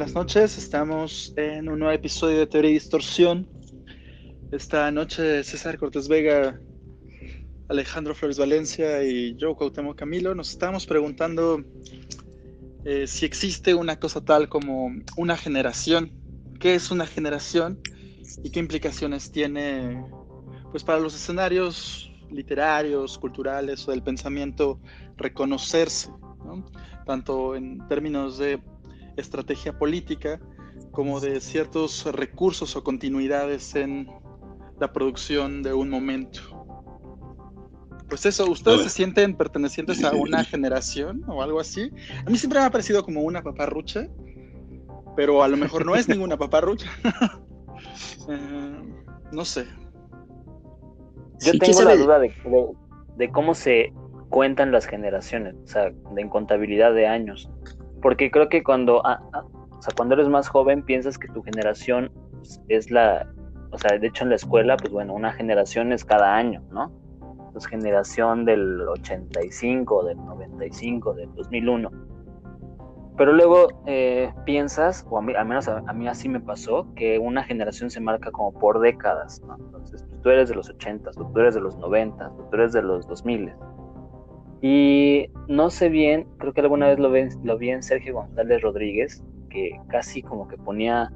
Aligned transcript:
buenas 0.00 0.14
noches. 0.14 0.56
Estamos 0.56 1.34
en 1.36 1.68
un 1.68 1.80
nuevo 1.80 1.92
episodio 1.92 2.38
de 2.38 2.46
Teoría 2.46 2.70
y 2.70 2.74
Distorsión. 2.74 3.46
Esta 4.50 4.90
noche 4.90 5.44
César 5.44 5.76
Cortés 5.76 6.08
Vega, 6.08 6.58
Alejandro 7.68 8.14
Flores 8.14 8.38
Valencia 8.38 9.04
y 9.04 9.36
yo, 9.36 9.54
Cuauhtémoc 9.54 9.98
Camilo, 9.98 10.34
nos 10.34 10.52
estamos 10.52 10.86
preguntando 10.86 11.62
eh, 12.86 13.06
si 13.06 13.26
existe 13.26 13.74
una 13.74 14.00
cosa 14.00 14.24
tal 14.24 14.48
como 14.48 14.90
una 15.18 15.36
generación. 15.36 16.10
¿Qué 16.58 16.76
es 16.76 16.90
una 16.90 17.06
generación 17.06 17.78
y 18.42 18.48
qué 18.48 18.58
implicaciones 18.58 19.30
tiene 19.30 20.02
pues, 20.70 20.82
para 20.82 20.98
los 20.98 21.14
escenarios 21.14 22.10
literarios, 22.30 23.18
culturales 23.18 23.86
o 23.86 23.90
del 23.90 24.02
pensamiento 24.02 24.80
reconocerse, 25.18 26.08
tanto 27.04 27.54
en 27.54 27.86
términos 27.86 28.38
de 28.38 28.62
estrategia 29.20 29.78
política 29.78 30.40
como 30.90 31.20
de 31.20 31.40
ciertos 31.40 32.04
recursos 32.06 32.74
o 32.76 32.82
continuidades 32.82 33.74
en 33.74 34.10
la 34.78 34.92
producción 34.92 35.62
de 35.62 35.72
un 35.72 35.90
momento. 35.90 36.40
Pues 38.08 38.26
eso, 38.26 38.50
¿ustedes 38.50 38.82
se 38.82 38.90
sienten 38.90 39.36
pertenecientes 39.36 40.02
a 40.02 40.12
una 40.12 40.42
generación 40.44 41.22
o 41.28 41.42
algo 41.42 41.60
así? 41.60 41.92
A 42.26 42.28
mí 42.28 42.36
siempre 42.36 42.58
me 42.58 42.66
ha 42.66 42.70
parecido 42.70 43.04
como 43.04 43.22
una 43.22 43.40
paparrucha, 43.40 44.08
pero 45.14 45.44
a 45.44 45.48
lo 45.48 45.56
mejor 45.56 45.86
no 45.86 45.94
es 45.94 46.08
ninguna 46.08 46.36
paparrucha. 46.38 46.90
Eh, 48.28 48.78
no 49.32 49.44
sé. 49.44 49.66
Yo 51.40 51.58
tengo 51.58 51.82
la 51.82 51.96
duda 51.96 52.18
de, 52.18 52.32
de, 53.16 53.30
cómo 53.30 53.54
se 53.54 53.92
cuentan 54.28 54.70
las 54.70 54.86
generaciones, 54.86 55.54
o 55.64 55.66
sea, 55.66 55.90
de 55.90 56.28
contabilidad 56.28 56.94
de 56.94 57.06
años. 57.06 57.50
Porque 58.00 58.30
creo 58.30 58.48
que 58.48 58.62
cuando, 58.62 59.04
ah, 59.06 59.20
ah, 59.32 59.44
o 59.70 59.82
sea, 59.82 59.92
cuando 59.96 60.14
eres 60.14 60.28
más 60.28 60.48
joven 60.48 60.82
piensas 60.82 61.18
que 61.18 61.28
tu 61.28 61.42
generación 61.42 62.10
es 62.68 62.90
la, 62.90 63.26
o 63.70 63.78
sea, 63.78 63.98
de 63.98 64.06
hecho 64.06 64.24
en 64.24 64.30
la 64.30 64.36
escuela, 64.36 64.76
pues 64.76 64.92
bueno, 64.92 65.14
una 65.14 65.32
generación 65.32 65.92
es 65.92 66.04
cada 66.04 66.34
año, 66.34 66.62
¿no? 66.70 66.90
Pues 67.52 67.66
generación 67.66 68.44
del 68.44 68.80
85, 68.80 70.04
del 70.04 70.16
95, 70.18 71.14
del 71.14 71.34
2001. 71.34 71.90
Pero 73.16 73.32
luego 73.32 73.68
eh, 73.86 74.32
piensas, 74.46 75.04
o 75.10 75.18
a 75.18 75.22
mí, 75.22 75.34
al 75.34 75.46
menos 75.46 75.68
a, 75.68 75.92
mí 75.92 76.08
así 76.08 76.28
me 76.28 76.40
pasó, 76.40 76.86
que 76.94 77.18
una 77.18 77.44
generación 77.44 77.90
se 77.90 78.00
marca 78.00 78.30
como 78.30 78.52
por 78.58 78.80
décadas, 78.80 79.42
¿no? 79.46 79.56
Entonces, 79.56 80.04
pues, 80.08 80.22
tú 80.22 80.30
eres 80.30 80.48
de 80.48 80.54
los 80.54 80.70
80, 80.70 81.10
tú 81.10 81.38
eres 81.38 81.54
de 81.54 81.60
los 81.60 81.76
90, 81.76 82.30
tú 82.30 82.56
eres 82.56 82.72
de 82.72 82.82
los 82.82 83.06
2000. 83.06 83.52
Y 84.62 85.30
no 85.48 85.70
sé 85.70 85.88
bien, 85.88 86.26
creo 86.38 86.52
que 86.52 86.60
alguna 86.60 86.88
vez 86.88 86.98
lo, 86.98 87.10
lo 87.44 87.58
vi 87.58 87.70
en 87.70 87.82
Sergio 87.82 88.14
González 88.14 88.60
Rodríguez, 88.60 89.24
que 89.48 89.80
casi 89.88 90.22
como 90.22 90.48
que 90.48 90.58
ponía, 90.58 91.12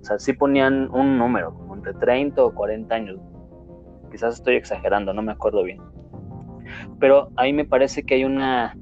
o 0.00 0.04
sea, 0.04 0.18
sí 0.18 0.32
ponían 0.32 0.90
un 0.90 1.16
número, 1.16 1.54
como 1.54 1.76
entre 1.76 1.94
30 1.94 2.44
o 2.44 2.54
40 2.54 2.94
años. 2.94 3.20
Quizás 4.10 4.34
estoy 4.34 4.56
exagerando, 4.56 5.12
no 5.14 5.22
me 5.22 5.32
acuerdo 5.32 5.62
bien. 5.62 5.80
Pero 6.98 7.30
ahí 7.36 7.52
me 7.52 7.64
parece 7.64 8.02
que 8.02 8.14
hay 8.14 8.24
una 8.24 8.76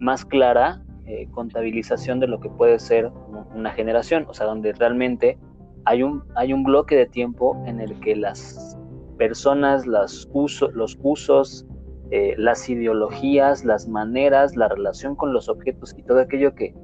más 0.00 0.24
clara 0.24 0.82
eh, 1.06 1.28
contabilización 1.32 2.20
de 2.20 2.26
lo 2.26 2.40
que 2.40 2.48
puede 2.48 2.78
ser 2.78 3.10
una 3.54 3.70
generación, 3.72 4.26
o 4.28 4.34
sea, 4.34 4.46
donde 4.46 4.72
realmente 4.72 5.38
hay 5.84 6.02
un, 6.02 6.24
hay 6.34 6.52
un 6.52 6.64
bloque 6.64 6.96
de 6.96 7.06
tiempo 7.06 7.62
en 7.66 7.80
el 7.80 7.98
que 8.00 8.16
las 8.16 8.78
personas, 9.18 9.86
los 9.86 10.28
usos, 10.32 11.66
eh, 12.10 12.34
las 12.36 12.68
ideologías, 12.68 13.64
las 13.64 13.88
maneras, 13.88 14.56
la 14.56 14.68
relación 14.68 15.16
con 15.16 15.32
los 15.32 15.48
objetos 15.48 15.94
y 15.96 16.02
todo 16.02 16.20
aquello 16.20 16.54
que, 16.54 16.74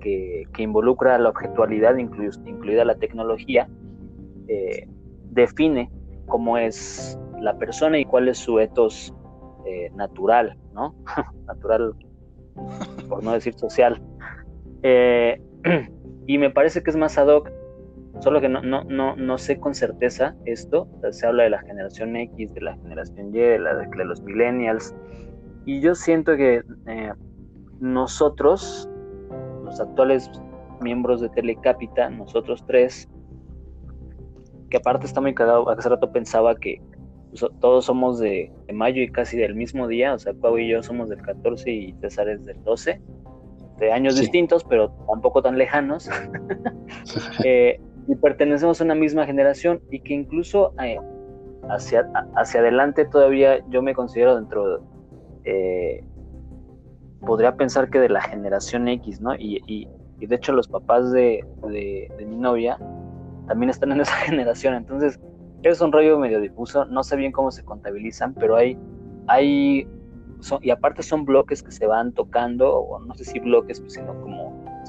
que, 0.00 0.62
involucra 0.62 1.18
la 1.18 1.30
objetualidad, 1.30 1.96
incluida 1.96 2.84
la 2.84 2.94
tecnología, 2.94 3.68
eh, 4.48 4.88
define 5.30 5.90
cómo 6.26 6.58
es 6.58 7.18
la 7.40 7.58
persona 7.58 7.98
y 7.98 8.04
cuál 8.04 8.28
es 8.28 8.38
su 8.38 8.60
etos 8.60 9.12
eh, 9.64 9.90
natural, 9.94 10.56
¿no? 10.72 10.94
natural, 11.46 11.94
por 13.08 13.24
no 13.24 13.32
decir 13.32 13.54
social. 13.54 14.00
y 16.26 16.38
me 16.38 16.50
parece 16.50 16.82
que 16.82 16.90
es 16.90 16.96
más 16.96 17.18
ad 17.18 17.28
hoc 17.28 17.50
Solo 18.20 18.40
que 18.40 18.48
no, 18.48 18.62
no, 18.62 18.84
no, 18.84 19.14
no 19.16 19.38
sé 19.38 19.60
con 19.60 19.74
certeza 19.74 20.34
esto. 20.46 20.88
se 21.10 21.26
habla 21.26 21.44
de 21.44 21.50
la 21.50 21.60
generación 21.60 22.16
X, 22.16 22.54
de 22.54 22.60
la 22.62 22.76
generación 22.76 23.28
Y, 23.34 23.38
de, 23.38 23.58
la, 23.58 23.74
de 23.74 24.04
los 24.04 24.22
millennials. 24.22 24.94
Y 25.66 25.80
yo 25.80 25.94
siento 25.94 26.36
que 26.36 26.62
eh, 26.86 27.12
nosotros, 27.80 28.88
los 29.64 29.80
actuales 29.80 30.30
miembros 30.80 31.20
de 31.20 31.28
Telecapita, 31.30 32.08
nosotros 32.10 32.64
tres, 32.66 33.08
que 34.70 34.78
aparte 34.78 35.06
está 35.06 35.20
muy 35.20 35.34
cagado, 35.34 35.68
hace 35.68 35.88
rato 35.88 36.10
pensaba 36.10 36.54
que 36.56 36.80
todos 37.60 37.84
somos 37.84 38.18
de, 38.18 38.52
mayo 38.72 39.02
y 39.02 39.10
casi 39.10 39.36
del 39.36 39.54
mismo 39.54 39.88
día, 39.88 40.14
o 40.14 40.18
sea, 40.18 40.32
Pau 40.34 40.58
y 40.58 40.68
yo 40.68 40.82
somos 40.82 41.08
del 41.08 41.20
14 41.22 41.70
y 41.70 41.92
César 42.00 42.28
es 42.28 42.44
del 42.44 42.62
12, 42.64 43.00
de 43.78 43.92
años 43.92 44.18
distintos, 44.18 44.64
pero 44.64 44.90
tampoco 45.06 45.42
tan 45.42 45.58
lejanos. 45.58 46.08
eh, 47.44 47.78
y 48.08 48.14
pertenecemos 48.14 48.80
a 48.80 48.84
una 48.84 48.94
misma 48.94 49.26
generación 49.26 49.80
y 49.90 50.00
que 50.00 50.14
incluso 50.14 50.72
eh, 50.82 50.98
hacia, 51.68 52.08
hacia 52.36 52.60
adelante 52.60 53.04
todavía 53.04 53.64
yo 53.68 53.82
me 53.82 53.94
considero 53.94 54.36
dentro, 54.36 54.82
eh, 55.44 56.04
podría 57.20 57.56
pensar 57.56 57.90
que 57.90 57.98
de 57.98 58.08
la 58.08 58.20
generación 58.20 58.88
X, 58.88 59.20
¿no? 59.20 59.34
Y, 59.34 59.62
y, 59.66 59.88
de 60.24 60.34
hecho 60.34 60.52
los 60.52 60.66
papás 60.66 61.12
de, 61.12 61.44
de, 61.68 62.26
mi 62.26 62.36
novia 62.36 62.78
también 63.46 63.70
están 63.70 63.92
en 63.92 64.00
esa 64.02 64.14
generación, 64.14 64.74
entonces 64.74 65.20
es 65.62 65.80
un 65.80 65.92
rollo 65.92 66.18
medio 66.18 66.40
difuso, 66.40 66.84
no 66.86 67.02
sé 67.02 67.16
bien 67.16 67.32
cómo 67.32 67.50
se 67.50 67.64
contabilizan, 67.64 68.34
pero 68.34 68.56
hay, 68.56 68.78
hay 69.26 69.88
y 70.60 70.70
aparte 70.70 71.02
son 71.02 71.24
bloques 71.24 71.62
que 71.62 71.72
se 71.72 71.86
van 71.86 72.12
tocando, 72.12 72.72
o 72.72 72.98
no 73.00 73.14
sé 73.14 73.24
si 73.24 73.40
bloques, 73.40 73.80
pues, 73.80 73.94
sino 73.94 74.14
como 74.20 74.45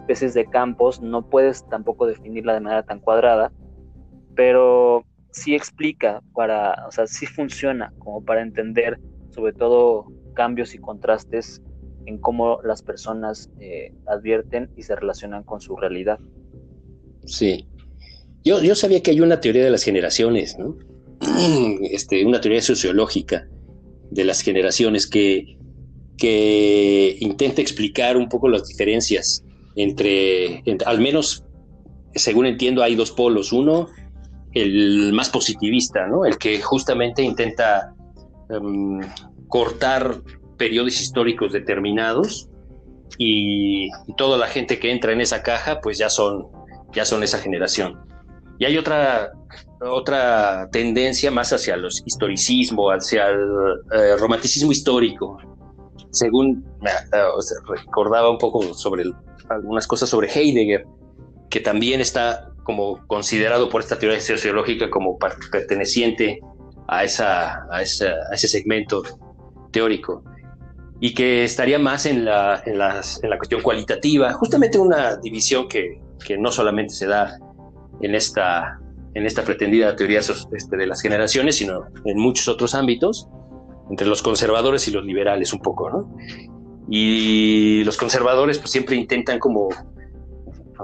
especies 0.08 0.34
de 0.34 0.46
campos, 0.46 1.02
no 1.02 1.30
puedes 1.30 1.68
tampoco 1.68 2.08
definirla 2.08 2.54
de 2.54 2.62
manera 2.62 2.84
tan 2.84 3.02
cuadrada, 3.02 3.52
pero 4.36 5.04
sí 5.32 5.54
explica 5.54 6.22
para, 6.34 6.88
o 6.88 6.92
sea, 6.92 7.08
sí 7.08 7.26
funciona 7.26 7.92
como 8.00 8.24
para 8.24 8.42
entender 8.42 9.00
sobre 9.32 9.52
todo 9.52 10.06
cambios 10.34 10.74
y 10.74 10.78
contrastes 10.78 11.62
en 12.06 12.20
cómo 12.20 12.62
las 12.64 12.82
personas 12.82 13.50
eh, 13.60 13.92
advierten 14.08 14.70
y 14.78 14.84
se 14.84 14.96
relacionan 14.96 15.44
con 15.44 15.60
su 15.60 15.76
realidad. 15.76 16.20
Sí. 17.26 17.68
Yo, 18.46 18.64
yo 18.64 18.76
sabía 18.76 19.04
que 19.04 19.12
hay 19.12 19.20
una 19.20 19.42
teoría 19.42 19.66
de 19.66 19.72
las 19.72 19.84
generaciones, 19.84 20.58
¿no? 20.58 20.78
Este, 21.92 22.26
una 22.26 22.40
teoría 22.40 22.62
sociológica 22.62 23.46
de 24.10 24.24
las 24.24 24.40
generaciones 24.40 25.06
que, 25.06 25.58
que 26.18 27.18
intenta 27.20 27.62
explicar 27.62 28.16
un 28.16 28.30
poco 28.30 28.48
las 28.48 28.66
diferencias 28.66 29.44
entre, 29.78 30.64
al 30.86 31.00
menos, 31.00 31.46
según 32.16 32.48
entiendo, 32.48 32.84
hay 32.84 32.96
dos 32.96 33.12
polos. 33.12 33.54
Uno, 33.54 33.88
el 34.54 35.14
más 35.14 35.30
positivista, 35.30 36.08
¿no? 36.08 36.26
El 36.26 36.38
que 36.38 36.60
justamente 36.62 37.22
intenta 37.22 37.94
em, 38.50 39.00
cortar 39.48 40.22
periodos 40.58 41.00
históricos 41.00 41.54
determinados 41.54 42.50
y, 43.18 43.90
toda 44.18 44.38
la 44.38 44.48
gente 44.48 44.80
que 44.80 44.92
entra 44.92 45.12
en 45.12 45.22
esa 45.22 45.44
caja, 45.44 45.80
pues 45.80 46.00
ya 46.00 46.10
son, 46.10 46.48
ya 46.92 47.06
son 47.06 47.22
esa 47.22 47.38
generación. 47.38 48.00
Y 48.58 48.66
hay 48.66 48.78
otra, 48.78 49.32
otra 49.80 50.68
tendencia 50.72 51.30
más 51.30 51.54
hacia 51.54 51.76
el 51.76 51.86
historicismo, 52.06 52.90
hacia 52.90 53.28
el 53.28 53.48
eh, 53.92 54.18
romanticismo 54.18 54.72
histórico. 54.72 55.38
Según 56.10 56.66
me 56.82 56.90
recordaba 57.68 58.32
un 58.32 58.40
poco 58.40 58.74
sobre 58.74 59.04
el 59.04 59.14
algunas 59.50 59.88
cosas 59.88 60.10
sobre 60.10 60.30
Heidegger, 60.30 60.86
que 61.50 61.60
también 61.60 62.02
está 62.02 62.52
como 62.64 63.06
considerado 63.08 63.70
por 63.70 63.82
esta 63.82 63.98
teoría 63.98 64.20
sociológica 64.20 64.90
como 64.90 65.18
perteneciente 65.18 66.42
a, 66.88 67.04
esa, 67.04 67.66
a, 67.72 67.82
ese 67.82 68.48
segmento 68.48 69.04
teórico 69.72 70.24
y 71.00 71.14
que 71.14 71.44
estaría 71.44 71.80
más 71.80 72.06
en 72.06 72.26
la, 72.26 72.62
en, 72.66 72.74
en 72.74 73.30
la 73.30 73.38
cuestión 73.38 73.62
cualitativa, 73.62 74.34
justamente 74.34 74.78
una 74.78 75.16
división 75.18 75.68
que, 75.68 76.02
que, 76.26 76.38
no 76.38 76.52
solamente 76.52 76.94
se 76.94 77.08
da 77.08 77.38
en 78.02 78.16
esta, 78.16 78.80
en 79.14 79.26
esta 79.26 79.44
pretendida 79.44 79.96
teoría 79.96 80.20
este, 80.20 80.78
de 80.78 80.88
las 80.88 81.02
generaciones, 81.02 81.58
sino 81.58 81.86
en 82.06 82.18
muchos 82.18 82.48
otros 82.48 82.74
ámbitos, 82.74 83.28
entre 83.90 84.08
los 84.08 84.22
conservadores 84.22 84.88
y 84.88 84.92
los 84.92 85.06
liberales 85.06 85.54
un 85.54 85.60
poco, 85.60 85.90
¿no? 85.90 86.18
Y 86.90 87.84
los 87.84 87.98
conservadores 87.98 88.60
pues 88.60 88.72
siempre 88.72 88.96
intentan 88.96 89.40
como 89.40 89.70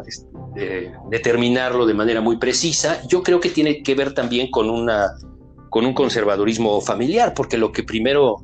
este, 0.06 0.92
determinarlo 1.10 1.86
de 1.86 1.94
manera 1.94 2.22
muy 2.22 2.38
precisa. 2.38 3.02
Yo 3.08 3.24
creo 3.24 3.40
que 3.40 3.50
tiene 3.50 3.84
que 3.84 3.96
ver 3.96 4.14
también 4.14 4.50
con 4.52 4.70
una 4.70 5.12
con 5.70 5.88
un 5.88 5.94
conservadurismo 5.96 6.80
familiar, 6.82 7.34
porque 7.34 7.58
lo 7.58 7.72
que 7.72 7.82
primero 7.82 8.44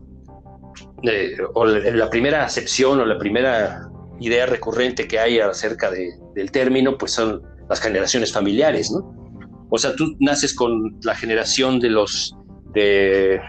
eh, 1.04 1.38
o 1.54 1.66
la 1.66 2.10
primera 2.10 2.44
acepción 2.44 3.00
o 3.00 3.06
la 3.06 3.20
primera 3.20 3.88
idea 4.20 4.46
recurrente 4.46 5.08
que 5.08 5.20
hay 5.20 5.40
acerca 5.40 5.92
de, 5.92 6.12
del 6.34 6.52
término, 6.52 6.98
pues 6.98 7.12
son 7.12 7.42
las 7.70 7.80
generaciones 7.80 8.34
familiares, 8.34 8.92
¿no? 8.92 9.16
O 9.70 9.78
sea, 9.78 9.96
tú 9.96 10.16
naces 10.20 10.56
con 10.56 10.98
la 11.04 11.16
generación 11.16 11.80
de 11.80 11.90
los, 11.90 12.36
de, 12.74 13.40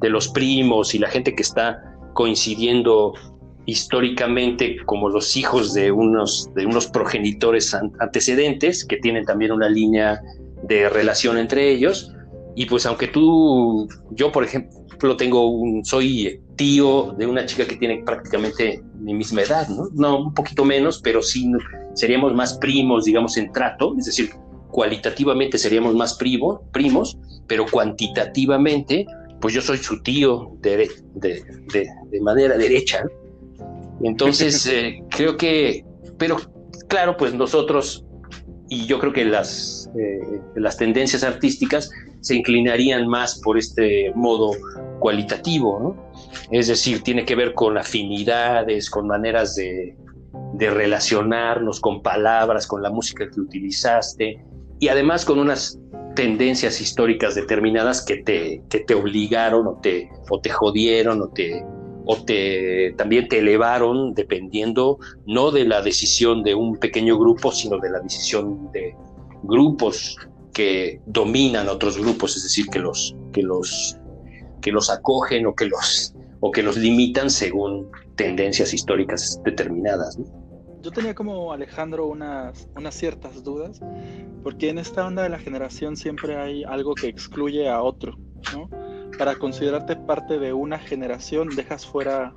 de 0.00 0.10
los 0.10 0.28
primos 0.28 0.94
y 0.94 0.98
la 0.98 1.08
gente 1.08 1.34
que 1.34 1.42
está 1.42 1.82
coincidiendo 2.12 3.14
históricamente 3.66 4.76
como 4.84 5.08
los 5.08 5.36
hijos 5.36 5.74
de 5.74 5.90
unos, 5.92 6.48
de 6.54 6.66
unos 6.66 6.86
progenitores 6.86 7.74
antecedentes 7.74 8.84
que 8.84 8.96
tienen 8.96 9.24
también 9.24 9.52
una 9.52 9.68
línea 9.68 10.20
de 10.62 10.88
relación 10.88 11.36
entre 11.38 11.70
ellos. 11.70 12.12
Y 12.54 12.66
pues 12.66 12.86
aunque 12.86 13.08
tú, 13.08 13.88
yo 14.12 14.32
por 14.32 14.44
ejemplo 14.44 15.16
tengo 15.16 15.52
soy 15.82 16.40
tío 16.56 17.14
de 17.18 17.26
una 17.26 17.44
chica 17.44 17.66
que 17.66 17.76
tiene 17.76 18.02
prácticamente 18.04 18.82
mi 18.98 19.14
misma 19.14 19.42
edad, 19.42 19.68
¿no? 19.68 19.88
No, 19.92 20.18
un 20.18 20.34
poquito 20.34 20.64
menos, 20.64 21.00
pero 21.02 21.22
sí 21.22 21.50
seríamos 21.94 22.34
más 22.34 22.56
primos, 22.58 23.04
digamos, 23.04 23.36
en 23.36 23.52
trato, 23.52 23.94
es 23.98 24.06
decir, 24.06 24.30
cualitativamente 24.70 25.58
seríamos 25.58 25.94
más 25.94 26.14
primo, 26.14 26.62
primos, 26.72 27.18
pero 27.46 27.66
cuantitativamente, 27.70 29.06
pues 29.40 29.54
yo 29.54 29.60
soy 29.60 29.78
su 29.78 30.02
tío 30.02 30.52
de, 30.60 30.88
de, 31.14 31.42
de, 31.72 32.20
manera 32.20 32.56
derecha. 32.56 33.04
Entonces, 34.02 34.66
eh, 34.72 35.02
creo 35.10 35.36
que, 35.36 35.84
pero 36.18 36.36
claro, 36.88 37.16
pues 37.16 37.34
nosotros, 37.34 38.04
y 38.68 38.86
yo 38.86 38.98
creo 38.98 39.12
que 39.12 39.24
las, 39.24 39.90
eh, 39.98 40.40
las 40.56 40.76
tendencias 40.76 41.22
artísticas 41.22 41.90
se 42.20 42.34
inclinarían 42.34 43.06
más 43.06 43.40
por 43.40 43.56
este 43.56 44.12
modo 44.14 44.52
cualitativo, 44.98 45.78
¿no? 45.80 46.10
Es 46.50 46.66
decir, 46.68 47.02
tiene 47.02 47.24
que 47.24 47.36
ver 47.36 47.54
con 47.54 47.78
afinidades, 47.78 48.90
con 48.90 49.06
maneras 49.06 49.54
de, 49.54 49.96
de 50.54 50.70
relacionarnos, 50.70 51.80
con 51.80 52.02
palabras, 52.02 52.66
con 52.66 52.82
la 52.82 52.90
música 52.90 53.28
que 53.30 53.40
utilizaste, 53.40 54.44
y 54.80 54.88
además 54.88 55.24
con 55.24 55.38
unas 55.38 55.78
tendencias 56.16 56.80
históricas 56.80 57.34
determinadas 57.34 58.04
que 58.04 58.16
te, 58.16 58.62
que 58.70 58.80
te 58.80 58.94
obligaron 58.94 59.66
o 59.66 59.78
te, 59.80 60.10
o 60.30 60.40
te 60.40 60.50
jodieron 60.50 61.22
o 61.22 61.28
te, 61.28 61.64
o 62.06 62.16
te 62.24 62.94
también 62.96 63.28
te 63.28 63.40
elevaron 63.40 64.14
dependiendo 64.14 64.98
no 65.26 65.50
de 65.50 65.64
la 65.64 65.82
decisión 65.82 66.42
de 66.42 66.54
un 66.54 66.76
pequeño 66.76 67.18
grupo, 67.18 67.50
sino 67.52 67.78
de 67.78 67.90
la 67.90 68.00
decisión 68.00 68.70
de 68.72 68.94
grupos 69.42 70.16
que 70.54 71.00
dominan 71.04 71.68
otros 71.68 71.98
grupos, 71.98 72.36
es 72.36 72.44
decir, 72.44 72.66
que 72.68 72.78
los, 72.78 73.14
que 73.32 73.42
los, 73.42 73.98
que 74.62 74.72
los 74.72 74.88
acogen 74.88 75.46
o 75.46 75.54
que 75.54 75.66
los, 75.66 76.14
o 76.40 76.50
que 76.50 76.62
los 76.62 76.78
limitan 76.78 77.28
según 77.28 77.90
tendencias 78.14 78.72
históricas 78.72 79.38
determinadas. 79.44 80.18
Yo 80.80 80.90
tenía 80.92 81.14
como 81.14 81.52
Alejandro 81.52 82.06
unas, 82.06 82.68
unas 82.76 82.94
ciertas 82.94 83.42
dudas, 83.42 83.80
porque 84.42 84.70
en 84.70 84.78
esta 84.78 85.06
onda 85.06 85.24
de 85.24 85.28
la 85.28 85.38
generación 85.38 85.96
siempre 85.96 86.36
hay 86.36 86.64
algo 86.64 86.94
que 86.94 87.08
excluye 87.08 87.68
a 87.68 87.82
otro, 87.82 88.16
¿no? 88.54 88.70
Para 89.18 89.36
considerarte 89.36 89.96
parte 89.96 90.38
de 90.38 90.52
una 90.52 90.78
generación 90.78 91.48
dejas 91.56 91.86
fuera 91.86 92.34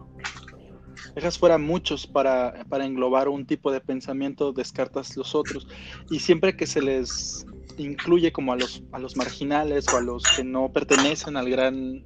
dejas 1.15 1.37
fuera 1.37 1.57
muchos 1.57 2.07
para, 2.07 2.65
para 2.69 2.85
englobar 2.85 3.29
un 3.29 3.45
tipo 3.45 3.71
de 3.71 3.81
pensamiento, 3.81 4.53
descartas 4.53 5.17
los 5.17 5.35
otros. 5.35 5.67
Y 6.09 6.19
siempre 6.19 6.55
que 6.55 6.67
se 6.67 6.81
les 6.81 7.45
incluye 7.77 8.31
como 8.31 8.53
a 8.53 8.55
los, 8.55 8.83
a 8.91 8.99
los 8.99 9.17
marginales 9.17 9.91
o 9.91 9.97
a 9.97 10.01
los 10.01 10.23
que 10.35 10.43
no 10.43 10.71
pertenecen 10.71 11.37
al 11.37 11.49
gran 11.49 12.03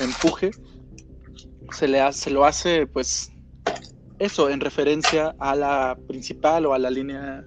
empuje, 0.00 0.50
se, 1.72 1.88
le 1.88 2.00
hace, 2.00 2.24
se 2.24 2.30
lo 2.30 2.44
hace 2.44 2.86
pues 2.86 3.32
eso 4.18 4.50
en 4.50 4.60
referencia 4.60 5.34
a 5.38 5.54
la 5.54 5.98
principal 6.06 6.66
o 6.66 6.74
a 6.74 6.78
la 6.78 6.90
línea 6.90 7.44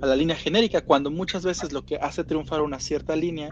a 0.00 0.06
la 0.06 0.14
línea 0.14 0.36
genérica, 0.36 0.80
cuando 0.80 1.10
muchas 1.10 1.44
veces 1.44 1.72
lo 1.72 1.84
que 1.84 1.96
hace 1.96 2.22
triunfar 2.22 2.62
una 2.62 2.78
cierta 2.78 3.16
línea 3.16 3.50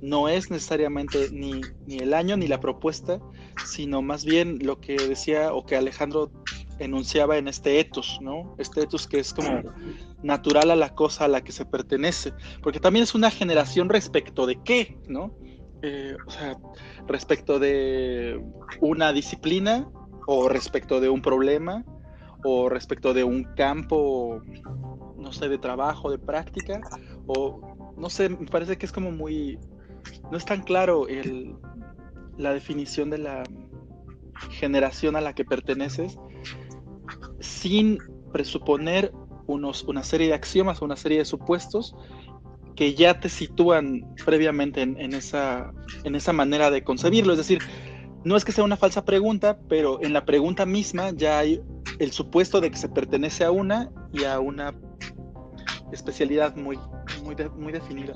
no 0.00 0.28
es 0.28 0.50
necesariamente 0.50 1.28
ni, 1.32 1.60
ni 1.86 1.98
el 1.98 2.14
año 2.14 2.36
ni 2.36 2.46
la 2.46 2.60
propuesta, 2.60 3.20
sino 3.64 4.02
más 4.02 4.24
bien 4.24 4.58
lo 4.62 4.80
que 4.80 4.96
decía 4.96 5.52
o 5.52 5.64
que 5.64 5.76
Alejandro 5.76 6.30
enunciaba 6.78 7.38
en 7.38 7.48
este 7.48 7.80
etos, 7.80 8.18
¿no? 8.20 8.54
Este 8.58 8.82
etos 8.82 9.06
que 9.06 9.18
es 9.18 9.32
como 9.32 9.62
natural 10.22 10.70
a 10.70 10.76
la 10.76 10.94
cosa 10.94 11.24
a 11.24 11.28
la 11.28 11.42
que 11.42 11.52
se 11.52 11.64
pertenece, 11.64 12.32
porque 12.62 12.80
también 12.80 13.02
es 13.02 13.14
una 13.14 13.30
generación 13.30 13.88
respecto 13.88 14.46
de 14.46 14.62
qué, 14.62 14.98
¿no? 15.08 15.34
Eh, 15.82 16.16
o 16.26 16.30
sea, 16.30 16.56
respecto 17.06 17.58
de 17.58 18.42
una 18.80 19.12
disciplina 19.12 19.88
o 20.26 20.48
respecto 20.48 21.00
de 21.00 21.08
un 21.08 21.22
problema 21.22 21.84
o 22.44 22.68
respecto 22.68 23.14
de 23.14 23.24
un 23.24 23.44
campo, 23.54 24.40
no 25.16 25.32
sé, 25.32 25.48
de 25.48 25.58
trabajo, 25.58 26.10
de 26.10 26.18
práctica, 26.18 26.80
o 27.26 27.94
no 27.96 28.10
sé, 28.10 28.28
me 28.28 28.46
parece 28.46 28.76
que 28.76 28.86
es 28.86 28.92
como 28.92 29.10
muy, 29.10 29.58
no 30.30 30.36
es 30.36 30.44
tan 30.44 30.62
claro 30.62 31.06
la 32.36 32.52
definición 32.52 33.10
de 33.10 33.18
la 33.18 33.42
generación 34.50 35.16
a 35.16 35.20
la 35.20 35.34
que 35.34 35.44
perteneces 35.44 36.18
sin 37.40 37.98
presuponer 38.32 39.12
unos, 39.46 39.84
una 39.84 40.02
serie 40.02 40.28
de 40.28 40.34
axiomas 40.34 40.82
o 40.82 40.84
una 40.84 40.96
serie 40.96 41.18
de 41.18 41.24
supuestos 41.24 41.94
que 42.74 42.94
ya 42.94 43.20
te 43.20 43.28
sitúan 43.28 44.14
previamente 44.24 44.82
en, 44.82 45.00
en, 45.00 45.14
esa, 45.14 45.72
en 46.04 46.14
esa 46.14 46.32
manera 46.32 46.70
de 46.70 46.84
concebirlo. 46.84 47.32
Es 47.32 47.38
decir, 47.38 47.60
no 48.24 48.36
es 48.36 48.44
que 48.44 48.52
sea 48.52 48.64
una 48.64 48.76
falsa 48.76 49.04
pregunta, 49.04 49.58
pero 49.68 50.02
en 50.02 50.12
la 50.12 50.24
pregunta 50.24 50.66
misma 50.66 51.10
ya 51.12 51.38
hay 51.38 51.62
el 51.98 52.12
supuesto 52.12 52.60
de 52.60 52.70
que 52.70 52.76
se 52.76 52.88
pertenece 52.88 53.44
a 53.44 53.50
una 53.50 53.90
y 54.12 54.24
a 54.24 54.40
una 54.40 54.74
especialidad 55.92 56.56
muy, 56.56 56.78
muy, 57.22 57.36
muy 57.56 57.72
definida. 57.72 58.14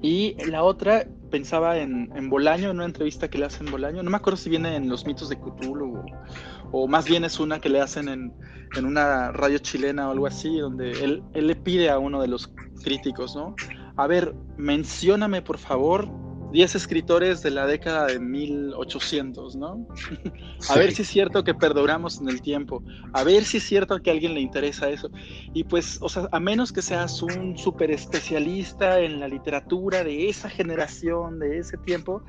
Y 0.00 0.36
la 0.44 0.62
otra, 0.62 1.06
pensaba 1.30 1.78
en, 1.78 2.10
en, 2.14 2.30
Bolaño, 2.30 2.70
en 2.70 2.76
una 2.76 2.84
entrevista 2.84 3.28
que 3.28 3.38
le 3.38 3.46
hacen 3.46 3.70
Bolaño, 3.70 4.02
no 4.02 4.10
me 4.10 4.16
acuerdo 4.16 4.36
si 4.36 4.50
viene 4.50 4.76
en 4.76 4.88
los 4.88 5.04
mitos 5.06 5.28
de 5.28 5.36
Cthulhu 5.36 6.02
o, 6.70 6.86
más 6.86 7.08
bien 7.08 7.24
es 7.24 7.40
una 7.40 7.60
que 7.60 7.68
le 7.68 7.80
hacen 7.80 8.08
en, 8.08 8.32
en, 8.76 8.84
una 8.84 9.32
radio 9.32 9.58
chilena 9.58 10.08
o 10.08 10.12
algo 10.12 10.26
así, 10.26 10.58
donde 10.58 10.92
él, 11.02 11.22
él 11.34 11.46
le 11.46 11.56
pide 11.56 11.90
a 11.90 11.98
uno 11.98 12.20
de 12.20 12.28
los 12.28 12.52
críticos, 12.82 13.34
¿no? 13.34 13.54
A 13.96 14.06
ver, 14.06 14.34
mencióname 14.56 15.42
por 15.42 15.58
favor 15.58 16.08
10 16.50 16.74
escritores 16.74 17.42
de 17.42 17.50
la 17.50 17.66
década 17.66 18.06
de 18.06 18.18
1800, 18.18 19.56
¿no? 19.56 19.86
a 20.70 20.76
ver 20.76 20.92
si 20.92 21.02
es 21.02 21.08
cierto 21.08 21.44
que 21.44 21.54
perduramos 21.54 22.20
en 22.20 22.28
el 22.28 22.40
tiempo, 22.40 22.82
a 23.12 23.22
ver 23.22 23.44
si 23.44 23.58
es 23.58 23.64
cierto 23.64 24.00
que 24.00 24.10
a 24.10 24.12
alguien 24.14 24.34
le 24.34 24.40
interesa 24.40 24.88
eso. 24.88 25.10
Y 25.52 25.64
pues, 25.64 25.98
o 26.00 26.08
sea, 26.08 26.28
a 26.32 26.40
menos 26.40 26.72
que 26.72 26.82
seas 26.82 27.22
un 27.22 27.56
súper 27.58 27.90
especialista 27.90 29.00
en 29.00 29.20
la 29.20 29.28
literatura 29.28 30.04
de 30.04 30.28
esa 30.28 30.48
generación, 30.48 31.38
de 31.38 31.58
ese 31.58 31.76
tiempo, 31.78 32.22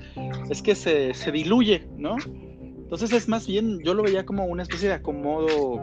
es 0.50 0.62
que 0.62 0.75
se, 0.75 1.13
se 1.13 1.32
diluye, 1.32 1.88
¿no? 1.98 2.17
Entonces 2.25 3.13
es 3.13 3.27
más 3.27 3.48
bien, 3.48 3.79
yo 3.84 3.93
lo 3.93 4.03
veía 4.03 4.25
como 4.25 4.46
una 4.46 4.63
especie 4.63 4.89
de 4.89 4.96
acomodo 4.96 5.79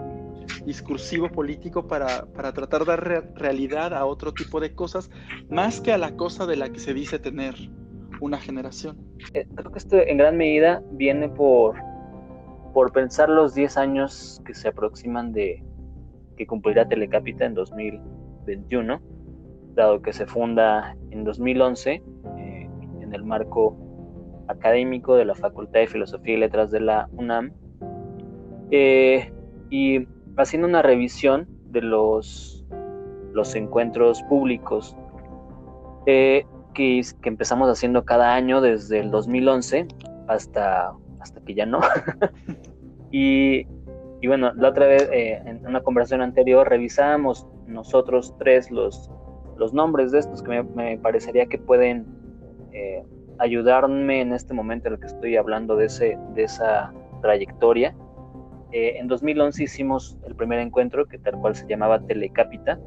discursivo 0.66 1.30
político 1.30 1.87
para, 1.87 2.26
para 2.26 2.52
tratar 2.52 2.80
de 2.80 2.87
dar 2.87 3.32
realidad 3.37 3.94
a 3.94 4.04
otro 4.04 4.34
tipo 4.34 4.60
de 4.60 4.75
cosas, 4.75 5.08
más 5.49 5.80
que 5.80 5.92
a 5.92 5.99
la 5.99 6.16
cosa 6.16 6.46
de 6.46 6.56
la 6.56 6.70
que 6.70 6.80
se 6.80 6.92
dice 6.92 7.18
tener 7.18 7.54
una 8.20 8.38
generación. 8.38 8.96
Eh, 9.35 9.46
creo 9.54 9.73
que 9.73 9.78
esto 9.78 9.96
en 9.99 10.16
gran 10.18 10.37
medida 10.37 10.82
viene 10.92 11.28
por, 11.28 11.76
por 12.73 12.92
pensar 12.92 13.28
los 13.28 13.54
10 13.54 13.76
años 13.76 14.42
que 14.44 14.54
se 14.54 14.68
aproximan 14.68 15.32
de 15.32 15.62
que 16.37 16.46
cumplirá 16.46 16.87
Telecapita 16.87 17.46
en 17.46 17.54
2021, 17.54 19.00
dado 19.75 20.02
que 20.02 20.12
se 20.12 20.26
funda 20.26 20.96
en 21.11 21.25
2011 21.25 22.02
eh, 22.38 22.70
en 23.00 23.14
el 23.14 23.25
marco 23.25 23.76
académico 24.49 25.16
de 25.16 25.25
la 25.25 25.35
Facultad 25.35 25.80
de 25.80 25.87
Filosofía 25.87 26.35
y 26.35 26.38
Letras 26.38 26.70
de 26.70 26.80
la 26.80 27.08
UNAM, 27.12 27.52
eh, 28.70 29.32
y 29.70 30.06
haciendo 30.37 30.68
una 30.68 30.82
revisión 30.82 31.49
de 31.70 31.82
los, 31.82 32.64
los 33.32 33.54
encuentros 33.54 34.23
públicos 34.25 34.96
que, 36.76 37.02
empezamos 37.25 37.68
haciendo 37.71 38.04
cada 38.04 38.35
año 38.35 38.61
desde 38.61 39.00
el 39.00 39.11
2011 39.11 39.88
hasta, 40.28 40.92
hasta 41.21 41.40
que 41.40 41.54
ya 41.54 41.66
no. 41.66 41.80
y, 43.11 43.66
y, 44.21 44.26
bueno, 44.28 44.52
la 44.54 44.68
otra 44.68 44.87
vez, 44.87 45.09
eh, 45.12 45.42
en 45.45 45.66
una 45.66 45.80
conversación 45.80 46.21
anterior, 46.21 46.68
revisábamos 46.68 47.47
nosotros 47.66 48.35
tres 48.38 48.71
los, 48.71 49.11
los 49.56 49.73
nombres 49.73 50.12
de 50.12 50.21
estos 50.21 50.42
que 50.42 50.62
me, 50.62 50.99
parecería 50.99 51.47
que 51.47 51.59
pueden 51.59 52.06
eh, 52.73 53.02
ayudarme 53.38 54.21
en 54.21 54.33
este 54.33 54.52
momento 54.52 54.88
en 54.88 54.95
el 54.95 55.00
que 55.00 55.06
estoy 55.06 55.37
hablando 55.37 55.76
de, 55.76 55.87
ese, 55.87 56.18
de 56.35 56.45
esa 56.45 56.92
trayectoria. 57.23 57.95
Eh, 58.73 58.99
en 58.99 59.09
2011 59.09 59.64
hicimos 59.64 60.18
el 60.26 60.35
primer 60.35 60.59
encuentro 60.59 61.06
que 61.06 61.18
tal 61.18 61.37
cual 61.38 61.56
se 61.56 61.66
llamaba 61.66 62.00
Telecapita, 62.00 62.78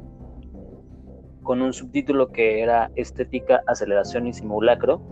con 1.50 1.62
un 1.62 1.72
subtítulo 1.72 2.30
que 2.30 2.60
era 2.60 2.92
Estética, 2.94 3.60
Aceleración 3.66 4.28
y 4.28 4.32
Simulacro. 4.32 5.02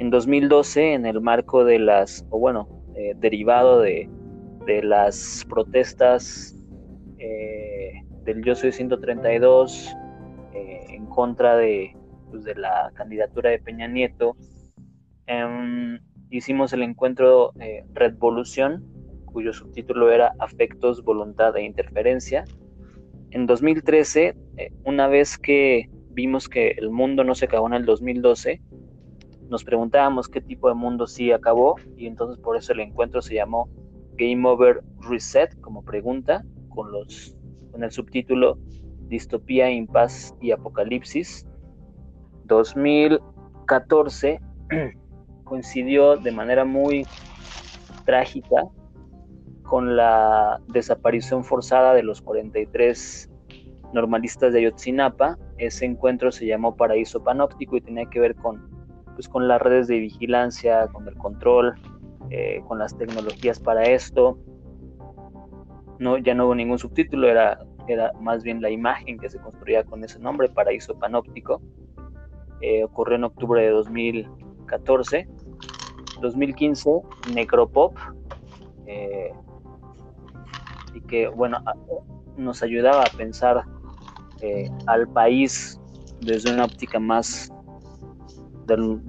En 0.00 0.10
2012, 0.10 0.94
en 0.94 1.06
el 1.06 1.20
marco 1.20 1.64
de 1.64 1.78
las, 1.78 2.26
o 2.30 2.40
bueno, 2.40 2.68
eh, 2.96 3.14
derivado 3.16 3.80
de, 3.80 4.10
de, 4.66 4.82
las 4.82 5.46
protestas 5.48 6.60
eh, 7.18 7.92
del 8.24 8.42
Yo 8.42 8.56
Soy 8.56 8.72
132 8.72 9.94
eh, 10.52 10.80
en 10.88 11.06
contra 11.06 11.56
de, 11.56 11.96
pues, 12.28 12.42
de 12.42 12.56
la 12.56 12.90
candidatura 12.94 13.50
de 13.50 13.60
Peña 13.60 13.86
Nieto. 13.86 14.36
Em, 15.28 16.00
hicimos 16.28 16.72
el 16.72 16.82
encuentro 16.82 17.52
Redvolución, 17.94 18.84
cuyo 19.26 19.52
subtítulo 19.52 20.10
era 20.10 20.32
Afectos, 20.40 21.04
Voluntad 21.04 21.56
e 21.56 21.62
Interferencia. 21.62 22.44
En 23.36 23.44
2013, 23.44 24.34
eh, 24.56 24.72
una 24.84 25.08
vez 25.08 25.36
que 25.36 25.90
vimos 26.12 26.48
que 26.48 26.70
el 26.70 26.88
mundo 26.88 27.22
no 27.22 27.34
se 27.34 27.44
acabó 27.44 27.66
en 27.66 27.74
el 27.74 27.84
2012, 27.84 28.62
nos 29.50 29.62
preguntábamos 29.62 30.26
qué 30.26 30.40
tipo 30.40 30.70
de 30.70 30.74
mundo 30.74 31.06
sí 31.06 31.30
acabó 31.32 31.76
y 31.98 32.06
entonces 32.06 32.38
por 32.42 32.56
eso 32.56 32.72
el 32.72 32.80
encuentro 32.80 33.20
se 33.20 33.34
llamó 33.34 33.68
Game 34.14 34.48
Over 34.48 34.82
Reset 35.02 35.54
como 35.60 35.84
pregunta 35.84 36.46
con 36.70 36.90
los 36.90 37.36
con 37.72 37.84
el 37.84 37.90
subtítulo 37.90 38.58
Distopía, 39.08 39.70
Impaz 39.70 40.34
y 40.40 40.52
Apocalipsis. 40.52 41.46
2014 42.44 44.40
coincidió 45.44 46.16
de 46.16 46.32
manera 46.32 46.64
muy 46.64 47.06
trágica 48.06 48.66
con 49.66 49.96
la 49.96 50.60
desaparición 50.68 51.44
forzada 51.44 51.92
de 51.92 52.02
los 52.02 52.22
43 52.22 53.25
normalistas 53.96 54.52
de 54.52 54.60
Ayotzinapa. 54.60 55.36
Ese 55.58 55.86
encuentro 55.86 56.30
se 56.30 56.46
llamó 56.46 56.76
Paraíso 56.76 57.24
Panóptico 57.24 57.76
y 57.76 57.80
tenía 57.80 58.06
que 58.06 58.20
ver 58.20 58.36
con, 58.36 58.62
pues, 59.14 59.28
con 59.28 59.48
las 59.48 59.60
redes 59.60 59.88
de 59.88 59.98
vigilancia, 59.98 60.86
con 60.88 61.08
el 61.08 61.16
control, 61.16 61.74
eh, 62.30 62.62
con 62.68 62.78
las 62.78 62.96
tecnologías 62.96 63.58
para 63.58 63.82
esto. 63.84 64.38
No, 65.98 66.18
ya 66.18 66.34
no 66.34 66.46
hubo 66.46 66.54
ningún 66.54 66.78
subtítulo, 66.78 67.26
era, 67.26 67.58
era 67.88 68.12
más 68.20 68.42
bien 68.42 68.60
la 68.60 68.70
imagen 68.70 69.18
que 69.18 69.30
se 69.30 69.38
construía 69.38 69.82
con 69.82 70.04
ese 70.04 70.18
nombre, 70.18 70.48
Paraíso 70.50 70.96
Panóptico. 70.98 71.62
Eh, 72.60 72.84
ocurrió 72.84 73.16
en 73.16 73.24
octubre 73.24 73.62
de 73.62 73.70
2014. 73.70 75.26
2015, 76.20 76.90
Necropop, 77.34 77.96
eh, 78.86 79.32
y 80.94 81.00
que, 81.02 81.28
bueno, 81.28 81.58
nos 82.36 82.62
ayudaba 82.62 83.02
a 83.02 83.16
pensar 83.16 83.64
eh, 84.40 84.70
al 84.86 85.08
país 85.08 85.80
desde 86.20 86.52
una 86.52 86.64
óptica 86.64 86.98
más 86.98 87.52
del, 88.66 89.00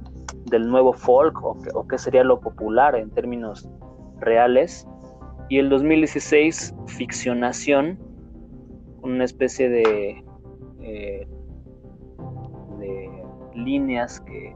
nuevo 0.69 0.93
folk 0.93 1.43
o, 1.43 1.57
o 1.73 1.87
qué 1.87 1.97
sería 1.97 2.23
lo 2.23 2.39
popular 2.39 2.95
en 2.95 3.09
términos 3.11 3.67
reales. 4.19 4.87
Y 5.49 5.59
el 5.59 5.69
2016, 5.69 6.75
ficcionación, 6.87 7.97
una 9.01 9.23
especie 9.23 9.69
de, 9.69 10.23
eh, 10.81 11.27
de 12.79 13.23
líneas 13.55 14.19
que 14.21 14.55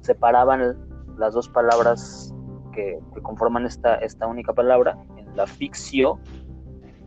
separaban 0.00 0.76
las 1.18 1.34
dos 1.34 1.48
palabras 1.48 2.34
que, 2.72 2.98
conforman 3.22 3.66
esta, 3.66 3.96
esta 3.96 4.26
única 4.26 4.52
palabra, 4.52 4.96
en 5.16 5.36
la 5.36 5.46
ficción 5.46 6.18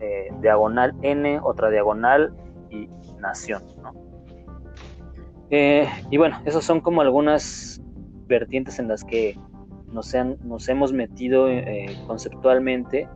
eh, 0.01 0.29
diagonal 0.41 0.93
N, 1.03 1.39
otra 1.43 1.69
diagonal 1.69 2.33
y 2.71 2.89
nación. 3.19 3.61
Eh, 5.51 5.87
y 6.09 6.17
bueno, 6.17 6.41
esas 6.45 6.63
son 6.63 6.81
como 6.81 7.01
algunas 7.01 7.79
vertientes 8.25 8.79
en 8.79 8.87
las 8.87 9.03
que 9.03 9.37
nos, 9.91 10.11
nos 10.43 10.67
hemos 10.69 10.91
metido 10.91 11.49
eh, 11.49 11.95
conceptualmente 12.07 13.07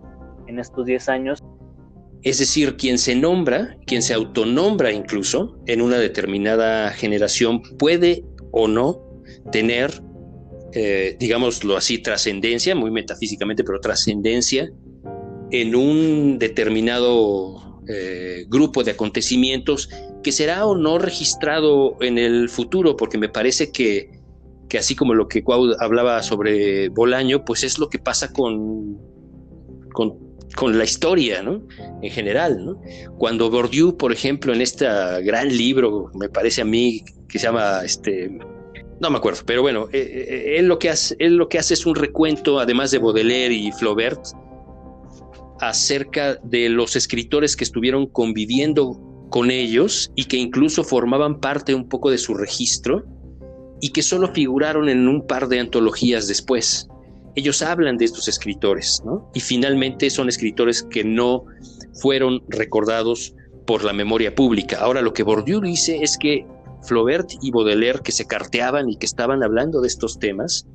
en 0.46 0.60
estos 0.60 0.86
10 0.86 1.10
años. 1.10 1.44
Es 2.22 2.38
decir, 2.38 2.78
quien 2.78 3.00
se 3.00 3.16
nombra, 3.16 3.78
quien 3.88 4.04
se 4.04 4.14
autonombra 4.14 4.92
incluso 4.92 5.58
en 5.66 5.82
una 5.82 5.98
determinada 5.98 6.92
generación 6.92 7.62
puede 7.80 8.24
o 8.52 8.68
no 8.68 9.02
tener, 9.52 9.92
digámoslo 11.20 11.78
así, 11.78 12.00
trascendencia, 12.00 12.76
muy 12.76 12.92
metafísicamente, 12.92 13.64
pero 13.64 13.80
trascendencia 13.80 14.70
en 15.52 15.76
un 15.76 16.40
determinado 16.40 17.82
eh, 17.88 18.46
grupo 18.48 18.84
de 18.84 18.92
acontecimientos 18.92 19.90
que 20.24 20.32
será 20.32 20.66
o 20.66 20.76
no 20.76 20.98
registrado 20.98 21.98
en 22.02 22.18
el 22.18 22.50
futuro, 22.50 22.96
porque 22.98 23.18
me 23.20 23.30
parece 23.30 23.72
que, 23.72 24.10
así 24.78 24.96
como 24.96 25.14
lo 25.14 25.28
que 25.28 25.44
Cuau 25.44 25.76
hablaba 25.80 26.24
sobre 26.24 26.90
Bolaño, 26.90 27.46
pues 27.46 27.64
es 27.64 27.78
lo 27.78 27.90
que 27.90 28.00
pasa 28.00 28.34
con, 28.34 28.98
con, 29.94 30.18
la 30.78 30.84
historia, 30.84 31.44
¿no? 31.44 31.62
En 32.02 32.10
general. 32.10 32.76
Cuando 33.18 33.52
Bourdieu, 33.52 33.96
por 33.98 34.12
ejemplo, 34.12 34.54
en 34.54 34.62
este 34.62 34.86
gran 35.22 35.56
libro, 35.56 36.10
me 36.16 36.28
parece 36.28 36.62
a 36.62 36.66
mí, 36.66 37.04
que 37.30 37.38
se 37.38 37.46
llama, 37.46 37.82
este, 37.84 38.32
no 39.00 39.10
me 39.10 39.18
acuerdo, 39.18 39.42
pero 39.46 39.62
bueno, 39.62 39.90
eh, 39.92 40.26
eh, 40.28 40.56
él, 40.58 40.68
lo 40.68 40.80
que 40.80 40.90
hace, 40.90 41.16
él 41.20 41.36
lo 41.36 41.50
que 41.50 41.60
hace 41.60 41.76
es 41.76 41.86
un 41.86 41.96
recuento, 41.96 42.60
además 42.60 42.92
de 42.92 42.98
Baudelaire 42.98 43.54
y 43.54 43.72
Flaubert, 43.74 44.22
acerca 45.60 46.36
de 46.44 46.70
los 46.70 46.96
escritores 46.96 47.56
que 47.56 47.64
estuvieron 47.64 48.08
conviviendo 48.08 49.00
con 49.30 49.52
ellos 49.52 50.12
y 50.16 50.26
que 50.26 50.38
incluso 50.38 50.84
formaban 50.84 51.40
parte 51.40 51.74
un 51.74 51.88
poco 51.90 52.12
de 52.12 52.18
su 52.18 52.36
registro 52.36 53.06
y 53.82 53.90
que 53.90 54.02
solo 54.02 54.34
figuraron 54.34 54.90
en 54.90 55.08
un 55.08 55.26
par 55.26 55.48
de 55.48 55.60
antologías 55.60 56.28
después. 56.28 56.88
Ellos 57.36 57.62
hablan 57.62 57.98
de 57.98 58.06
estos 58.06 58.28
escritores, 58.28 59.02
¿no? 59.06 59.30
Y 59.34 59.42
finalmente 59.42 60.10
son 60.10 60.30
escritores 60.30 60.84
que 60.84 61.04
no 61.04 61.44
fueron 62.02 62.42
recordados 62.48 63.36
por 63.68 63.84
la 63.84 63.94
memoria 63.94 64.34
pública. 64.34 64.78
Ahora 64.80 65.02
lo 65.02 65.14
que 65.14 65.24
Bourdieu 65.24 65.60
dice 65.60 66.00
es 66.02 66.18
que 66.18 66.46
Flaubert 66.84 67.32
y 67.42 67.52
Baudelaire, 67.52 68.00
que 68.04 68.12
se 68.12 68.26
carteaban 68.26 68.90
y 68.90 68.96
que 68.96 69.06
estaban 69.06 69.44
hablando 69.44 69.82
de 69.82 69.88
estos 69.88 70.20
temas, 70.20 70.68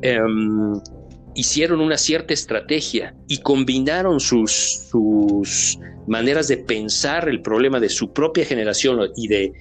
em, 0.00 0.80
hicieron 1.34 1.80
una 1.80 1.96
cierta 1.96 2.34
estrategia 2.34 3.14
y 3.28 3.38
combinaron 3.38 4.20
sus, 4.20 5.78
maneras 6.06 6.48
de 6.48 6.58
pensar 6.58 7.28
el 7.28 7.42
problema 7.42 7.80
de 7.80 7.88
su 7.88 8.12
propia 8.12 8.44
generación 8.44 9.00
y 9.16 9.28
de, 9.28 9.52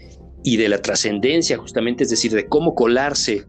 y 0.43 0.57
de 0.57 0.69
la 0.69 0.81
trascendencia, 0.81 1.57
justamente, 1.57 2.03
es 2.03 2.09
decir, 2.09 2.31
de 2.31 2.47
cómo 2.47 2.75
colarse 2.75 3.45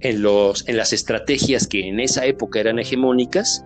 en, 0.00 0.22
los, 0.22 0.68
en 0.68 0.76
las 0.76 0.92
estrategias 0.92 1.66
que 1.66 1.88
en 1.88 2.00
esa 2.00 2.26
época 2.26 2.60
eran 2.60 2.78
hegemónicas, 2.78 3.64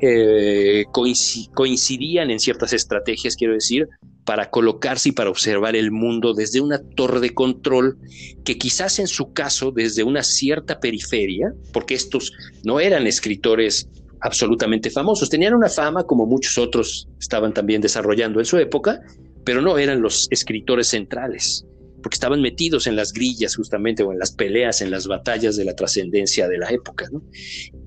eh, 0.00 0.84
coincidían 0.92 2.30
en 2.30 2.40
ciertas 2.40 2.72
estrategias, 2.72 3.36
quiero 3.36 3.54
decir, 3.54 3.88
para 4.26 4.50
colocarse 4.50 5.10
y 5.10 5.12
para 5.12 5.30
observar 5.30 5.76
el 5.76 5.92
mundo 5.92 6.34
desde 6.34 6.60
una 6.60 6.80
torre 6.80 7.20
de 7.20 7.32
control 7.32 7.96
que 8.44 8.58
quizás 8.58 8.98
en 8.98 9.06
su 9.06 9.32
caso 9.32 9.70
desde 9.70 10.02
una 10.02 10.24
cierta 10.24 10.80
periferia, 10.80 11.54
porque 11.72 11.94
estos 11.94 12.32
no 12.64 12.80
eran 12.80 13.06
escritores 13.06 13.88
absolutamente 14.20 14.90
famosos, 14.90 15.30
tenían 15.30 15.54
una 15.54 15.68
fama 15.68 16.02
como 16.02 16.26
muchos 16.26 16.58
otros 16.58 17.08
estaban 17.20 17.54
también 17.54 17.80
desarrollando 17.80 18.40
en 18.40 18.46
su 18.46 18.58
época, 18.58 19.00
pero 19.44 19.62
no 19.62 19.78
eran 19.78 20.02
los 20.02 20.26
escritores 20.32 20.88
centrales, 20.88 21.64
porque 22.02 22.16
estaban 22.16 22.42
metidos 22.42 22.88
en 22.88 22.96
las 22.96 23.12
grillas 23.12 23.54
justamente 23.54 24.02
o 24.02 24.12
en 24.12 24.18
las 24.18 24.32
peleas, 24.32 24.82
en 24.82 24.90
las 24.90 25.06
batallas 25.06 25.54
de 25.56 25.64
la 25.64 25.76
trascendencia 25.76 26.48
de 26.48 26.58
la 26.58 26.70
época. 26.70 27.08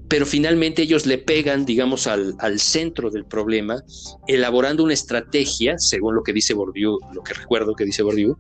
Pero 0.10 0.26
finalmente 0.26 0.82
ellos 0.82 1.06
le 1.06 1.20
pegan, 1.20 1.66
digamos, 1.66 2.08
al, 2.08 2.60
centro 2.60 3.12
del 3.12 3.26
problema, 3.26 3.84
elaborando 4.28 4.84
una 4.84 4.94
estrategia, 4.94 5.78
según 5.78 6.16
lo 6.16 6.24
que 6.24 6.34
dice 6.34 6.56
Bourdieu, 6.56 6.98
lo 7.14 7.22
que 7.22 7.36
recuerdo 7.36 7.76
que 7.76 7.86
dice 7.86 8.02
Bourdieu, 8.02 8.36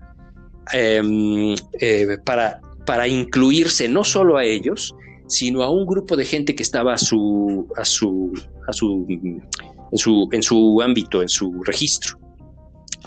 em, 0.73 1.55
eh, 1.79 2.17
para, 2.25 2.59
para 2.87 3.07
incluirse 3.07 3.87
no 3.87 4.03
solo 4.03 4.37
a 4.37 4.45
ellos, 4.45 4.95
sino 5.27 5.61
a 5.61 5.69
un 5.69 5.85
grupo 5.85 6.17
de 6.17 6.25
gente 6.25 6.55
que 6.55 6.63
estaba 6.63 6.97
su, 6.97 7.67
a 7.77 7.85
su, 7.85 8.33
a 8.67 8.73
su, 8.73 9.05
en, 9.07 9.97
su, 9.97 10.27
en 10.31 10.41
su 10.41 10.81
ámbito, 10.81 11.21
en 11.21 11.29
su 11.29 11.63
registro, 11.63 12.17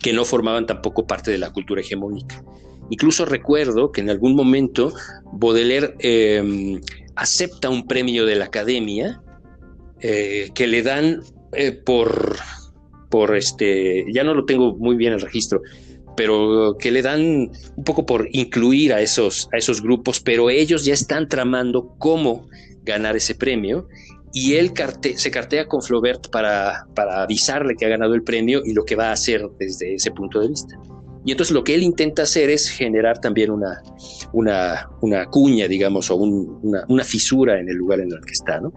que 0.01 0.13
no 0.13 0.25
formaban 0.25 0.67
tampoco 0.67 1.05
parte 1.05 1.33
de 1.33 1.39
la 1.39 1.51
cultura 1.51 1.81
hegemónica. 1.81 2.45
Incluso 2.91 3.25
recuerdo 3.25 3.91
que 3.91 4.03
en 4.03 4.11
algún 4.11 4.37
momento 4.37 4.93
Baudelaire 5.33 5.97
em, 5.99 6.81
acepta 7.17 7.71
un 7.71 7.87
premio 7.87 8.27
de 8.27 8.37
la 8.37 8.47
academia 8.47 9.21
eh, 10.01 10.51
que 10.55 10.67
le 10.67 10.83
dan 10.83 11.23
eh, 11.53 11.73
por, 11.73 12.37
por 13.11 13.37
este, 13.37 14.05
ya 14.13 14.25
no 14.25 14.35
lo 14.35 14.45
tengo 14.45 14.75
muy 14.77 14.97
bien 14.97 15.13
el 15.13 15.21
registro, 15.21 15.61
pero 16.17 16.77
que 16.79 16.91
le 16.91 17.03
dan 17.03 17.51
un 17.77 17.85
poco 17.85 18.05
por 18.07 18.29
incluir 18.33 18.93
a 18.93 19.01
esos, 19.01 19.49
a 19.53 19.59
esos 19.59 19.83
grupos, 19.83 20.21
pero 20.21 20.51
ellos 20.51 20.85
ya 20.85 20.95
están 20.95 21.29
tramando 21.29 21.95
cómo 21.99 22.49
ganar 22.85 23.17
ese 23.17 23.35
premio 23.35 23.89
y 24.33 24.55
él 24.55 24.73
se 25.17 25.31
cartea 25.31 25.69
con 25.69 25.83
Flaubert 25.83 26.31
para, 26.31 26.87
para 26.95 27.23
avisarle 27.23 27.77
que 27.77 27.85
ha 27.85 27.89
ganado 27.91 28.15
el 28.15 28.23
premio 28.23 28.63
y 28.65 28.73
lo 28.73 28.85
que 28.85 28.97
va 28.97 29.11
a 29.11 29.13
hacer 29.13 29.47
desde 29.59 29.95
ese 29.95 30.11
punto 30.11 30.41
de 30.41 30.49
vista. 30.49 30.79
Y 31.25 31.31
entonces 31.31 31.55
lo 31.55 31.63
que 31.63 31.75
él 31.75 31.83
intenta 31.83 32.23
hacer 32.23 32.51
es 32.51 32.69
generar 32.69 33.21
también 33.21 33.51
una, 33.51 33.81
una, 34.33 34.89
una 35.01 35.27
cuña, 35.27 35.69
digamos, 35.69 36.11
o 36.11 36.17
una, 36.17 36.85
una, 36.89 37.05
fisura 37.05 37.61
en 37.61 37.69
el 37.69 37.77
lugar 37.77 38.01
en 38.01 38.13
el 38.13 38.21
que 38.25 38.33
está. 38.33 38.61
¿no? 38.61 38.73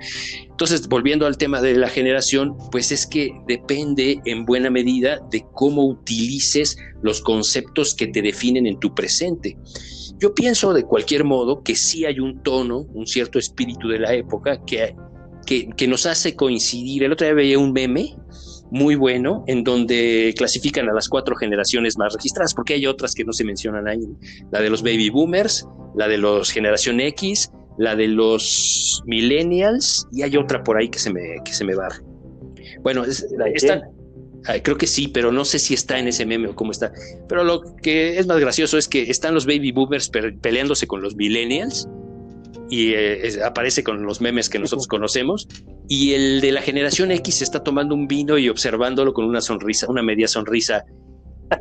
Entonces, 0.50 0.88
volviendo 0.88 1.26
al 1.26 1.38
tema 1.38 1.60
de 1.62 1.76
la 1.76 1.90
generación, 1.90 2.56
pues 2.72 2.92
es 2.92 3.08
que 3.08 3.32
depende 3.48 4.20
en 4.26 4.46
buena 4.46 4.70
medida 4.70 5.20
de 5.32 5.44
cómo 5.54 5.86
utilices 5.86 6.78
los 7.02 7.22
conceptos 7.22 7.96
que 7.96 8.08
te 8.08 8.22
definen 8.22 8.68
en 8.68 8.80
tu 8.80 8.94
presente. 8.94 9.58
Yo 10.20 10.34
pienso 10.34 10.74
de 10.74 10.84
cualquier 10.84 11.24
modo 11.24 11.64
que 11.64 11.76
sí 11.76 12.06
hay 12.06 12.20
un 12.20 12.42
tono, 12.44 12.86
un 12.94 13.08
cierto 13.08 13.40
espíritu 13.40 13.90
de 13.90 14.00
la 14.00 14.14
época 14.14 14.64
que, 14.66 14.96
que, 15.46 15.68
que 15.76 15.88
nos 15.88 16.06
hace 16.06 16.36
coincidir. 16.36 17.04
El 17.04 17.12
otro 17.12 17.26
día 17.26 17.34
veía 17.34 17.60
un 17.60 17.74
meme 17.74 18.16
muy 18.72 18.96
bueno 18.96 19.44
en 19.48 19.64
donde 19.64 20.34
clasifican 20.38 20.90
a 20.90 20.94
las 20.94 21.08
cuatro 21.08 21.36
generaciones 21.36 21.98
más 21.98 22.14
registradas, 22.14 22.54
porque 22.54 22.74
hay 22.74 22.86
otras 22.88 23.14
que 23.14 23.24
no 23.24 23.34
se 23.34 23.44
mencionan 23.44 23.88
ahí, 23.88 24.08
la 24.52 24.62
de 24.62 24.70
los 24.70 24.82
baby 24.82 25.10
boomers, 25.10 25.68
la 25.96 26.08
de 26.08 26.18
los 26.18 26.52
generación 26.52 27.00
X, 27.00 27.52
la 27.78 27.96
de 27.96 28.08
los 28.08 29.02
millennials 29.06 30.08
y 30.12 30.24
hay 30.24 30.38
otra 30.38 30.64
por 30.64 30.78
ahí 30.78 30.90
que 30.90 31.00
se 31.00 31.12
me, 31.12 31.36
que 31.44 31.54
se 31.54 31.66
me 31.66 31.76
barre. 31.76 32.02
Bueno, 32.82 33.04
están, 33.06 33.84
creo 34.64 34.78
que 34.78 34.88
sí, 34.88 35.08
pero 35.08 35.32
no 35.32 35.46
sé 35.46 35.60
si 35.60 35.74
está 35.74 36.00
en 36.00 36.08
ese 36.08 36.26
meme 36.26 36.48
o 36.48 36.56
cómo 36.56 36.72
está. 36.72 36.92
Pero 37.28 37.44
lo 37.44 37.62
que 37.78 38.18
es 38.18 38.28
más 38.28 38.40
gracioso 38.40 38.78
es 38.78 38.88
que 38.88 39.10
están 39.10 39.34
los 39.34 39.46
baby 39.46 39.72
boomers 39.72 40.10
peleándose 40.42 40.88
con 40.88 41.02
los 41.02 41.16
millennials 41.16 41.88
y 42.70 42.94
eh, 42.94 43.40
aparece 43.44 43.84
con 43.84 44.04
los 44.04 44.22
memes 44.22 44.50
que 44.50 44.60
nosotros 44.60 44.88
conocemos. 44.90 45.48
Y 45.88 46.14
el 46.14 46.42
de 46.42 46.52
la 46.52 46.62
generación 46.62 47.12
X 47.12 47.42
está 47.42 47.64
tomando 47.64 47.96
un 47.96 48.08
vino 48.08 48.38
y 48.38 48.50
observándolo 48.50 49.14
con 49.14 49.26
una 49.26 49.42
sonrisa, 49.42 49.88
una 49.90 50.02
media 50.02 50.28
sonrisa. 50.28 50.84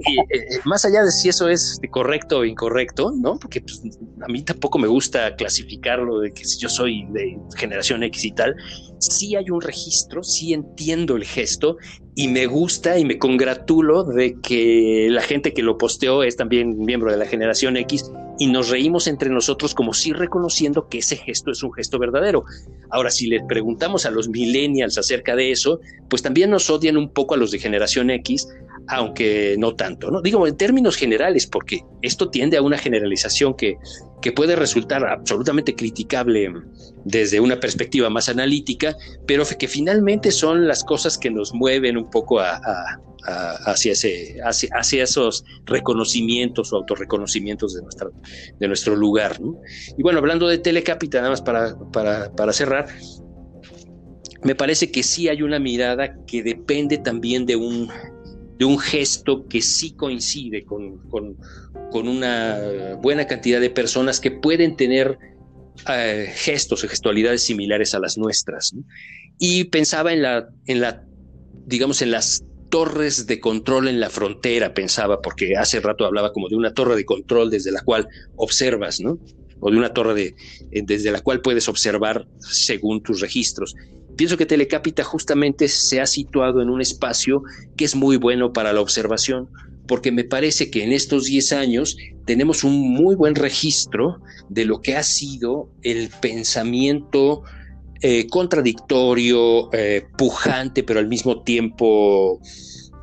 Y, 0.06 0.18
eh, 0.18 0.24
eh, 0.30 0.60
más 0.64 0.84
allá 0.86 1.04
de 1.04 1.12
si 1.12 1.28
eso 1.28 1.48
es 1.48 1.78
correcto 1.90 2.38
o 2.38 2.44
incorrecto, 2.44 3.12
¿no? 3.14 3.38
Porque 3.38 3.60
pues, 3.60 3.82
a 4.22 4.32
mí 4.32 4.42
tampoco 4.42 4.78
me 4.78 4.88
gusta 4.88 5.36
clasificarlo 5.36 6.20
de 6.20 6.32
que 6.32 6.44
si 6.44 6.58
yo 6.58 6.70
soy 6.70 7.06
de 7.10 7.38
generación 7.56 8.02
X 8.02 8.24
y 8.24 8.32
tal, 8.32 8.56
sí 8.98 9.36
hay 9.36 9.50
un 9.50 9.60
registro, 9.60 10.22
sí 10.22 10.54
entiendo 10.54 11.16
el 11.16 11.24
gesto 11.24 11.76
y 12.14 12.28
me 12.28 12.46
gusta 12.46 12.98
y 12.98 13.04
me 13.04 13.18
congratulo 13.18 14.04
de 14.04 14.40
que 14.40 15.08
la 15.10 15.20
gente 15.20 15.52
que 15.52 15.62
lo 15.62 15.76
posteó 15.76 16.22
es 16.22 16.36
también 16.36 16.78
miembro 16.78 17.10
de 17.10 17.18
la 17.18 17.26
generación 17.26 17.76
X 17.76 18.10
y 18.38 18.46
nos 18.46 18.70
reímos 18.70 19.06
entre 19.06 19.30
nosotros 19.30 19.74
como 19.74 19.94
si 19.94 20.12
reconociendo 20.12 20.88
que 20.88 20.98
ese 20.98 21.16
gesto 21.16 21.50
es 21.50 21.62
un 21.62 21.72
gesto 21.72 21.98
verdadero. 21.98 22.44
Ahora, 22.90 23.10
si 23.10 23.26
le 23.26 23.42
preguntamos 23.44 24.06
a 24.06 24.10
los 24.10 24.28
millennials 24.28 24.98
acerca 24.98 25.36
de 25.36 25.52
eso, 25.52 25.80
pues 26.08 26.22
también 26.22 26.50
nos 26.50 26.68
odian 26.70 26.96
un 26.96 27.10
poco 27.10 27.34
a 27.34 27.36
los 27.36 27.50
de 27.50 27.58
generación 27.58 28.10
X, 28.10 28.48
aunque 28.88 29.56
no 29.58 29.74
tanto, 29.74 30.10
¿no? 30.10 30.20
Digo, 30.20 30.46
en 30.46 30.56
términos 30.56 30.96
generales, 30.96 31.46
porque 31.46 31.84
esto 32.02 32.28
tiende 32.28 32.56
a 32.56 32.62
una 32.62 32.76
generalización 32.76 33.54
que, 33.54 33.76
que 34.20 34.32
puede 34.32 34.56
resultar 34.56 35.04
absolutamente 35.06 35.74
criticable 35.74 36.52
desde 37.04 37.40
una 37.40 37.60
perspectiva 37.60 38.10
más 38.10 38.28
analítica, 38.28 38.96
pero 39.26 39.44
que 39.58 39.68
finalmente 39.68 40.30
son 40.30 40.66
las 40.66 40.82
cosas 40.82 41.18
que 41.18 41.30
nos 41.30 41.54
mueven 41.54 41.96
un 41.96 42.10
poco 42.10 42.40
a, 42.40 42.58
hacia, 43.24 43.92
ese, 43.92 44.36
hacia, 44.42 45.02
esos 45.02 45.44
reconocimientos 45.64 46.72
o 46.72 46.76
autorreconocimientos 46.76 47.74
de, 47.74 47.82
nuestra, 47.82 48.08
de 48.58 48.68
nuestro 48.68 48.96
lugar. 48.96 49.38
Y 49.96 50.02
bueno, 50.02 50.18
hablando 50.18 50.46
de 50.48 50.58
Telecapita, 50.58 51.18
nada 51.18 51.30
más 51.30 51.42
para, 51.42 51.76
para, 52.34 52.52
cerrar, 52.52 52.86
me 54.42 54.54
parece 54.54 54.90
que 54.90 55.02
sí 55.02 55.28
hay 55.28 55.42
una 55.42 55.58
mirada 55.58 56.16
que 56.26 56.42
depende 56.42 56.98
también 56.98 57.46
de 57.46 57.56
un, 57.56 57.88
de 58.58 58.64
un 58.64 58.78
gesto 58.78 59.46
que 59.48 59.62
sí 59.62 59.92
coincide 59.92 60.64
con, 60.64 60.98
con, 61.08 61.36
con 61.90 62.08
una 62.08 62.96
buena 63.00 63.26
cantidad 63.26 63.60
de 63.60 63.70
personas 63.70 64.20
que 64.20 64.30
pueden 64.30 64.76
tener 64.76 65.18
eh, 65.88 66.32
gestos 66.34 66.84
o 66.84 66.88
gestualidades 66.88 67.44
similares 67.44 67.94
a 67.94 67.98
las 67.98 68.18
nuestras. 68.18 68.74
Y 69.38 69.64
pensaba 69.64 70.12
en 70.12 70.22
la, 70.22 70.48
en 70.66 70.80
la, 70.80 71.04
digamos, 71.66 72.00
en 72.02 72.10
las 72.10 72.44
torres 72.68 73.26
de 73.26 73.40
control 73.40 73.88
en 73.88 74.00
la 74.00 74.10
frontera, 74.10 74.74
pensaba, 74.74 75.20
porque 75.20 75.56
hace 75.56 75.80
rato 75.80 76.04
hablaba 76.04 76.32
como 76.32 76.48
de 76.48 76.56
una 76.56 76.74
torre 76.74 76.96
de 76.96 77.04
control 77.04 77.50
desde 77.50 77.72
la 77.72 77.82
cual 77.82 78.08
observas, 78.36 79.00
¿no? 79.00 79.18
O 79.60 79.70
de 79.70 79.76
una 79.76 79.92
torre 79.92 80.14
de, 80.14 80.34
eh, 80.72 80.82
desde 80.84 81.10
la 81.10 81.20
cual 81.20 81.40
puedes 81.40 81.68
observar 81.68 82.26
según 82.40 83.02
tus 83.02 83.20
registros. 83.20 83.74
Pienso 84.16 84.36
que 84.36 84.46
Telecapita 84.46 85.02
justamente 85.02 85.68
se 85.68 86.00
ha 86.00 86.06
situado 86.06 86.62
en 86.62 86.70
un 86.70 86.80
espacio 86.80 87.42
que 87.76 87.84
es 87.84 87.96
muy 87.96 88.16
bueno 88.16 88.52
para 88.52 88.72
la 88.72 88.80
observación, 88.80 89.48
porque 89.86 90.12
me 90.12 90.24
parece 90.24 90.70
que 90.70 90.84
en 90.84 90.92
estos 90.92 91.24
10 91.24 91.52
años 91.52 91.96
tenemos 92.24 92.64
un 92.64 92.92
muy 92.92 93.16
buen 93.16 93.34
registro 93.34 94.20
de 94.48 94.64
lo 94.64 94.80
que 94.80 94.96
ha 94.96 95.02
sido 95.02 95.68
el 95.82 96.10
pensamiento 96.20 97.42
eh, 98.06 98.26
contradictorio, 98.26 99.72
eh, 99.72 100.06
pujante, 100.18 100.82
pero 100.82 101.00
al 101.00 101.08
mismo 101.08 101.40
tiempo, 101.40 102.38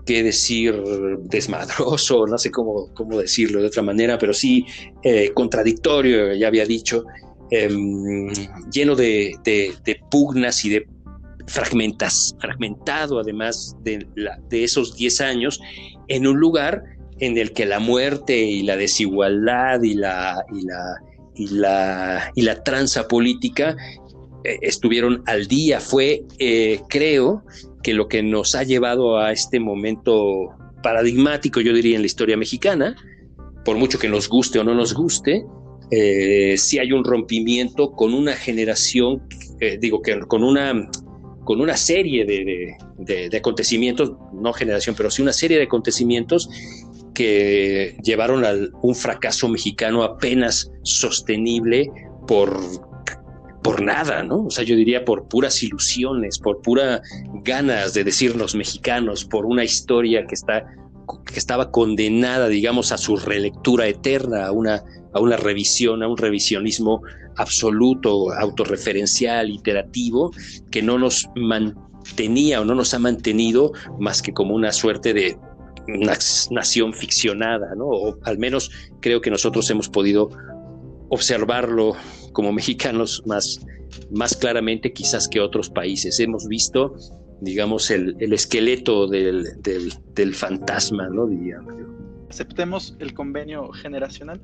qué 0.05 0.21
decir, 0.21 0.79
desmadroso, 1.23 2.27
no 2.27 2.37
sé 2.37 2.51
cómo, 2.51 2.93
cómo 2.93 3.17
decirlo 3.17 3.61
de 3.61 3.65
otra 3.65 3.81
manera, 3.81 4.19
pero 4.19 4.31
sí 4.31 4.63
eh, 5.01 5.31
contradictorio, 5.33 6.35
ya 6.35 6.47
había 6.47 6.67
dicho, 6.67 7.03
em, 7.49 8.31
lleno 8.71 8.95
de, 8.95 9.33
pugnas 10.11 10.63
y 10.65 10.69
de 10.69 10.87
fragmentas, 11.47 12.35
fragmentado 12.39 13.19
además 13.19 13.75
de, 13.81 14.05
de 14.49 14.63
esos 14.63 14.95
10 14.95 15.19
años, 15.21 15.59
en 16.09 16.27
un 16.27 16.39
lugar 16.39 16.83
en 17.17 17.39
el 17.39 17.53
que 17.53 17.65
la 17.65 17.79
muerte 17.79 18.37
y 18.37 18.61
la 18.61 18.77
desigualdad 18.77 19.81
y 19.81 19.95
la, 19.95 20.45
y 20.53 20.61
la, 20.61 20.95
y 21.33 21.47
la, 21.47 22.31
y 22.35 22.43
la 22.43 22.63
tranza 22.63 23.07
política 23.07 23.75
estuvieron 24.43 25.23
al 25.25 25.47
día. 25.47 25.79
Fue, 25.79 26.23
eh, 26.39 26.79
creo, 26.89 27.43
que 27.83 27.93
lo 27.93 28.07
que 28.07 28.21
nos 28.21 28.53
ha 28.55 28.63
llevado 28.63 29.17
a 29.17 29.31
este 29.31 29.59
momento 29.59 30.49
paradigmático, 30.83 31.61
yo 31.61 31.73
diría, 31.73 31.95
en 31.95 32.03
la 32.03 32.07
historia 32.07 32.37
mexicana, 32.37 32.95
por 33.65 33.77
mucho 33.77 33.97
que 33.97 34.07
nos 34.07 34.29
guste 34.29 34.59
o 34.59 34.63
no 34.63 34.75
nos 34.75 34.93
guste, 34.93 35.45
eh, 35.89 36.55
si 36.57 36.79
hay 36.79 36.91
un 36.91 37.03
rompimiento 37.03 37.91
con 37.91 38.13
una 38.13 38.33
generación, 38.33 39.23
digo 39.79 40.01
que 40.01 40.19
con 40.21 40.43
una, 40.43 40.89
con 41.43 41.61
una 41.61 41.75
serie 41.75 42.25
de, 42.25 43.37
acontecimientos, 43.37 44.13
no 44.33 44.53
generación, 44.53 44.95
pero 44.95 45.09
sí 45.09 45.21
una 45.21 45.33
serie 45.33 45.57
de 45.57 45.63
acontecimientos 45.63 46.49
que 47.13 47.97
llevaron 48.03 48.45
a 48.45 48.53
un 48.81 48.95
fracaso 48.95 49.49
mexicano 49.49 50.03
apenas 50.03 50.71
sostenible 50.83 51.91
por 52.27 52.59
por 53.63 53.81
nada, 53.81 54.23
¿no? 54.23 54.45
O 54.45 54.49
sea, 54.49 54.63
yo 54.63 54.75
diría 54.75 55.05
por 55.05 55.27
puras 55.27 55.61
ilusiones, 55.63 56.39
por 56.39 56.61
pura 56.61 57.01
ganas 57.43 57.93
de 57.93 58.03
decirnos 58.03 58.55
mexicanos, 58.55 59.25
por 59.25 59.45
una 59.45 59.63
historia 59.63 60.25
que 60.25 60.35
está 60.35 60.65
que 61.25 61.39
estaba 61.39 61.71
condenada, 61.71 62.47
digamos, 62.47 62.91
a 62.91 62.97
su 62.97 63.17
relectura 63.17 63.87
eterna, 63.87 64.45
a 64.45 64.51
una, 64.51 64.83
a 65.13 65.19
una 65.19 65.35
revisión, 65.35 66.03
a 66.03 66.07
un 66.07 66.17
revisionismo 66.17 67.01
absoluto, 67.37 68.31
autorreferencial, 68.31 69.49
iterativo, 69.49 70.31
que 70.69 70.81
no 70.81 70.97
nos 70.97 71.29
mantenía 71.35 72.61
o 72.61 72.65
no 72.65 72.75
nos 72.75 72.93
ha 72.93 72.99
mantenido 72.99 73.73
más 73.99 74.21
que 74.21 74.33
como 74.33 74.55
una 74.55 74.71
suerte 74.71 75.13
de 75.13 75.37
nación 76.51 76.93
ficcionada, 76.93 77.73
¿no? 77.75 77.87
O 77.87 78.17
al 78.23 78.37
menos 78.37 78.71
creo 79.01 79.21
que 79.21 79.31
nosotros 79.31 79.69
hemos 79.69 79.89
podido 79.89 80.29
observarlo 81.09 81.95
como 82.31 82.51
mexicanos 82.51 83.23
más, 83.25 83.59
más 84.11 84.35
claramente 84.35 84.93
quizás 84.93 85.27
que 85.27 85.39
otros 85.39 85.69
países. 85.69 86.19
Hemos 86.19 86.47
visto, 86.47 86.95
digamos, 87.41 87.91
el, 87.91 88.15
esqueleto 88.33 89.07
del, 89.07 89.45
del, 89.61 90.35
fantasma, 90.35 91.09
¿no? 91.09 91.27
Diría 91.27 91.59
Aceptemos 92.29 92.95
el 92.99 93.13
convenio 93.13 93.69
generacional 93.73 94.41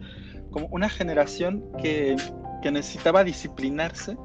como 0.51 0.67
una 0.67 0.89
generación 0.89 1.63
que, 1.81 2.17
que 2.61 2.71
necesitaba 2.71 3.23
disciplinarse. 3.23 4.17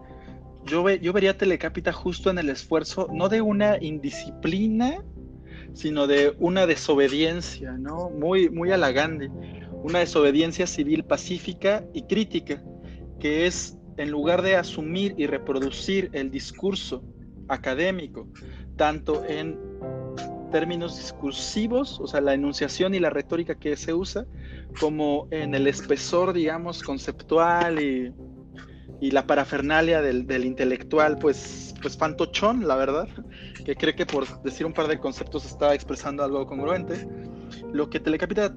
Yo, 0.64 0.82
ve, 0.82 0.98
yo 1.00 1.12
vería 1.12 1.36
Telecápita 1.36 1.92
justo 1.92 2.30
en 2.30 2.38
el 2.38 2.48
esfuerzo, 2.48 3.08
no 3.12 3.28
de 3.28 3.40
una 3.40 3.78
indisciplina, 3.80 5.04
sino 5.74 6.06
de 6.06 6.34
una 6.38 6.66
desobediencia, 6.66 7.72
¿no? 7.72 8.10
Muy, 8.10 8.50
muy 8.50 8.72
halagante. 8.72 9.30
Una 9.84 10.00
desobediencia 10.00 10.66
civil 10.66 11.04
pacífica 11.04 11.84
y 11.92 12.02
crítica 12.02 12.62
que 13.22 13.46
es, 13.46 13.78
en 13.98 14.10
lugar 14.10 14.42
de 14.42 14.56
asumir 14.56 15.14
y 15.16 15.28
reproducir 15.28 16.10
el 16.12 16.32
discurso 16.32 17.04
académico, 17.46 18.26
tanto 18.76 19.24
en 19.24 19.56
términos 20.50 20.96
discursivos, 20.96 22.00
o 22.00 22.08
sea, 22.08 22.20
la 22.20 22.34
enunciación 22.34 22.96
y 22.96 22.98
la 22.98 23.10
retórica 23.10 23.54
que 23.54 23.76
se 23.76 23.94
usa, 23.94 24.26
como 24.80 25.28
en 25.30 25.54
el 25.54 25.68
espesor, 25.68 26.32
digamos, 26.32 26.82
conceptual 26.82 27.80
y, 27.80 28.12
la 29.00 29.24
parafernalia 29.24 30.02
del, 30.02 30.44
intelectual, 30.44 31.16
pues, 31.18 31.74
pues 31.80 31.96
fantochón, 31.96 32.66
la 32.66 32.74
verdad, 32.74 33.08
que 33.64 33.76
cree 33.76 33.94
que 33.94 34.06
por 34.06 34.42
decir 34.42 34.66
un 34.66 34.72
par 34.72 34.88
de 34.88 34.98
conceptos 34.98 35.44
estaba 35.44 35.74
expresando 35.74 36.24
algo 36.24 36.44
congruente. 36.46 37.06
Lo 37.72 37.88
que 37.88 38.00
Telecapita 38.00 38.56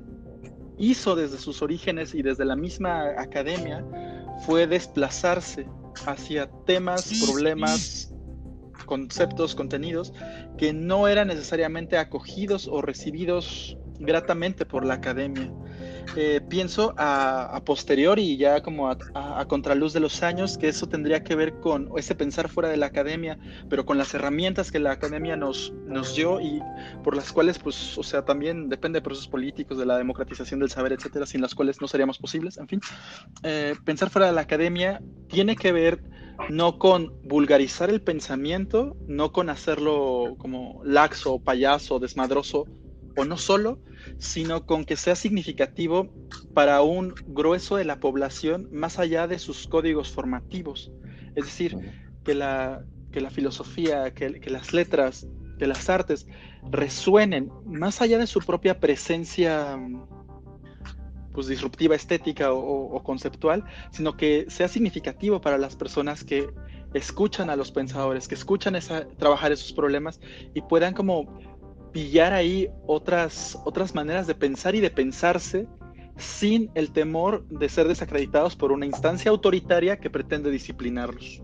hizo 0.77 1.15
desde 1.15 1.37
sus 1.37 1.61
orígenes 1.61 2.13
y 2.15 2.21
desde 2.21 2.45
la 2.45 2.55
misma 2.55 3.09
academia 3.17 3.83
fue 4.39 4.67
desplazarse 4.67 5.67
hacia 6.05 6.47
temas, 6.65 7.11
problemas, 7.25 8.13
conceptos, 8.85 9.55
contenidos 9.55 10.13
que 10.57 10.73
no 10.73 11.07
eran 11.07 11.27
necesariamente 11.27 11.97
acogidos 11.97 12.67
o 12.67 12.81
recibidos 12.81 13.77
gratamente 13.99 14.65
por 14.65 14.85
la 14.85 14.95
academia. 14.95 15.51
Eh, 16.15 16.41
pienso 16.47 16.93
a, 16.97 17.61
posteriori 17.65 18.23
y 18.23 18.37
ya 18.37 18.61
como 18.61 18.89
a, 18.89 19.45
contraluz 19.47 19.93
de 19.93 19.99
los 19.99 20.23
años 20.23 20.57
que 20.57 20.67
eso 20.67 20.87
tendría 20.87 21.23
que 21.23 21.35
ver 21.35 21.59
con 21.59 21.89
ese 21.97 22.15
pensar 22.15 22.47
fuera 22.49 22.69
de 22.69 22.77
la 22.77 22.87
academia, 22.87 23.37
pero 23.69 23.85
con 23.85 23.97
las 23.97 24.13
herramientas 24.13 24.71
que 24.71 24.79
la 24.79 24.91
academia 24.91 25.35
nos, 25.35 25.73
nos 25.87 26.15
dio 26.15 26.39
y 26.39 26.61
por 27.03 27.15
las 27.15 27.31
cuales, 27.31 27.59
pues, 27.59 27.97
o 27.97 28.03
sea, 28.03 28.23
también 28.23 28.69
depende 28.69 28.97
de 28.97 29.03
procesos 29.03 29.27
políticos, 29.27 29.77
de 29.77 29.85
la 29.85 29.97
democratización 29.97 30.59
del 30.59 30.69
saber, 30.69 30.93
etcétera, 30.93 31.25
sin 31.25 31.41
las 31.41 31.55
cuales 31.55 31.81
no 31.81 31.87
seríamos 31.87 32.17
posibles, 32.17 32.57
en 32.57 32.67
fin. 32.67 32.81
Eh, 33.43 33.75
pensar 33.83 34.09
fuera 34.09 34.27
de 34.27 34.33
la 34.33 34.41
academia 34.41 35.01
tiene 35.27 35.55
que 35.55 35.71
ver 35.71 36.03
no 36.49 36.77
con 36.77 37.13
vulgarizar 37.23 37.89
el 37.89 38.01
pensamiento, 38.01 38.95
no 39.07 39.31
con 39.31 39.49
hacerlo 39.49 40.35
como 40.37 40.81
laxo, 40.83 41.39
payaso, 41.39 41.99
desmadroso, 41.99 42.65
o 43.15 43.25
no 43.25 43.37
solo, 43.37 43.79
sino 44.17 44.65
con 44.65 44.85
que 44.85 44.95
sea 44.95 45.15
significativo 45.15 46.13
para 46.53 46.81
un 46.81 47.13
grueso 47.27 47.77
de 47.77 47.85
la 47.85 47.99
población 47.99 48.67
más 48.71 48.99
allá 48.99 49.27
de 49.27 49.39
sus 49.39 49.67
códigos 49.67 50.11
formativos. 50.11 50.91
Es 51.35 51.45
decir, 51.45 51.77
que 52.23 52.35
la, 52.35 52.83
que 53.11 53.21
la 53.21 53.29
filosofía, 53.29 54.13
que, 54.13 54.29
las 54.49 54.73
letras, 54.73 55.27
que 55.57 55.67
las 55.67 55.89
artes 55.89 56.27
resuenen 56.69 57.49
más 57.65 58.01
allá 58.01 58.17
de 58.17 58.27
su 58.27 58.39
propia 58.39 58.79
presencia 58.79 59.79
pues, 61.33 61.47
disruptiva 61.47 61.95
estética 61.95 62.51
o, 62.51 63.01
conceptual, 63.03 63.63
sino 63.91 64.17
que 64.17 64.45
sea 64.49 64.67
significativo 64.67 65.39
para 65.39 65.57
las 65.57 65.75
personas 65.75 66.23
que 66.23 66.49
escuchan 66.93 67.49
a 67.49 67.55
los 67.55 67.71
pensadores, 67.71 68.27
que 68.27 68.35
escuchan 68.35 68.75
esa, 68.75 69.07
trabajar 69.17 69.51
esos 69.51 69.73
problemas 69.73 70.19
y 70.53 70.61
puedan 70.61 70.93
como 70.93 71.39
pillar 71.95 72.33
ahí 72.33 72.69
otras, 72.87 73.57
otras 73.63 73.95
maneras 73.95 74.27
de 74.27 74.35
pensar 74.35 74.75
y 74.75 74.81
de 74.81 74.89
pensarse 74.89 75.65
sin 76.17 76.69
el 76.75 76.91
temor 76.91 77.47
de 77.47 77.69
ser 77.69 77.87
desacreditados 77.87 78.53
por 78.57 78.73
una 78.73 78.85
instancia 78.85 79.31
autoritaria 79.31 79.97
que 79.97 80.09
pretende 80.09 80.51
disciplinarlos. 80.51 81.41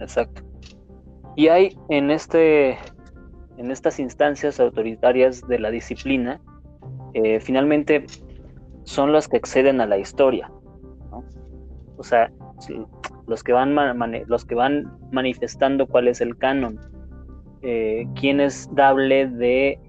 Exacto. 0.00 0.42
Y 1.36 1.46
hay 1.46 1.78
en 1.90 2.10
este 2.10 2.76
en 3.56 3.70
estas 3.70 4.00
instancias 4.00 4.58
autoritarias 4.58 5.46
de 5.46 5.60
la 5.60 5.70
disciplina, 5.70 6.40
eh, 7.14 7.38
finalmente 7.38 8.04
son 8.82 9.12
las 9.12 9.28
que 9.28 9.36
exceden 9.36 9.80
a 9.80 9.86
la 9.86 9.96
historia. 9.96 10.50
O 11.96 12.02
sea, 12.02 12.32
los 13.28 13.44
que 13.44 13.52
van 13.52 13.76
los 14.26 14.44
que 14.44 14.56
van 14.56 14.98
manifestando 15.12 15.86
cuál 15.86 16.08
es 16.08 16.20
el 16.20 16.36
canon 16.36 16.95
eh, 17.68 18.06
quién 18.14 18.38
es 18.38 18.72
dable 18.76 19.26
de, 19.26 19.80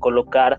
colocar 0.00 0.58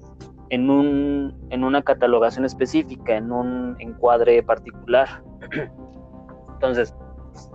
en, 0.49 0.69
un, 0.69 1.35
en 1.49 1.65
una 1.65 1.81
catalogación 1.81 2.45
específica, 2.45 3.17
en 3.17 3.29
un 3.33 3.75
encuadre 3.79 4.41
particular. 4.41 5.21
Entonces, 6.53 6.95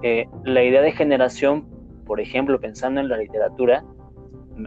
eh, 0.03 0.29
la 0.44 0.62
idea 0.62 0.83
de 0.83 0.92
generación, 0.92 1.66
por 2.05 2.20
ejemplo, 2.20 2.61
pensando 2.61 3.01
en 3.01 3.09
la 3.09 3.16
literatura, 3.16 3.83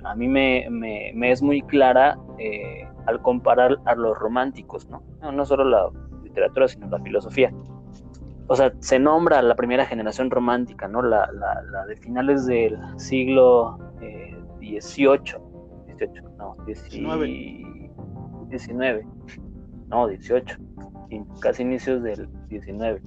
a 0.03 0.15
mí 0.15 0.27
me, 0.27 1.32
es 1.32 1.43
muy 1.43 1.62
clara 1.62 2.17
eh, 2.39 2.88
al 3.06 3.21
comparar 3.21 3.77
a 3.86 3.93
los 3.93 4.17
románticos, 4.17 4.89
¿no? 4.89 5.03
¿no? 5.32 5.45
solo 5.45 5.63
la 5.63 5.89
literatura, 6.23 6.67
sino 6.67 6.89
la 6.89 6.99
filosofía. 7.01 7.53
O 8.47 8.55
sea, 8.55 8.71
se 8.79 8.97
nombra 8.97 9.41
la 9.41 9.55
primera 9.55 9.86
generación 9.86 10.29
romántica, 10.29 10.88
¿no? 10.88 11.01
La, 11.01 11.29
la 11.31 11.86
de 11.86 11.95
finales 11.97 12.45
del 12.45 12.77
siglo 12.97 13.77
18, 14.60 15.41
18, 15.88 16.23
no, 16.38 16.55
19, 16.65 17.27
19 18.49 19.05
no, 19.89 20.07
18, 20.07 20.57
casi 21.39 21.63
inicios 21.63 22.03
del 22.03 22.27
19. 22.49 23.01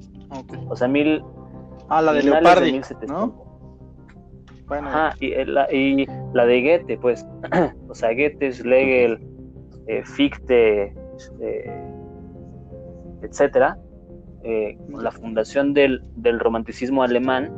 O 0.69 0.77
sea, 0.77 0.89
mil. 0.89 1.23
Ah, 1.89 2.01
la 2.01 2.13
de 2.13 2.23
Leopardi, 2.23 2.81
¿no? 3.07 3.47
Bueno. 4.67 4.89
Ajá, 4.89 5.15
y 5.19 5.33
eh, 5.33 5.45
la, 5.47 5.71
y 5.73 6.07
la 6.33 6.47
de 6.47 6.63
Goethe, 6.63 6.99
pues, 6.99 7.27
o 7.89 7.95
sea, 7.95 8.11
Goethe, 8.11 8.53
Schlegel, 8.53 9.19
eh, 9.89 10.03
Fichte, 10.05 10.95
eh, 11.41 11.93
etcétera, 13.23 13.77
eh, 14.45 14.79
la 14.89 15.11
fundación 15.11 15.75
del, 15.75 16.03
del 16.17 16.41
romanticismo 16.41 17.03
alemán, 17.03 17.53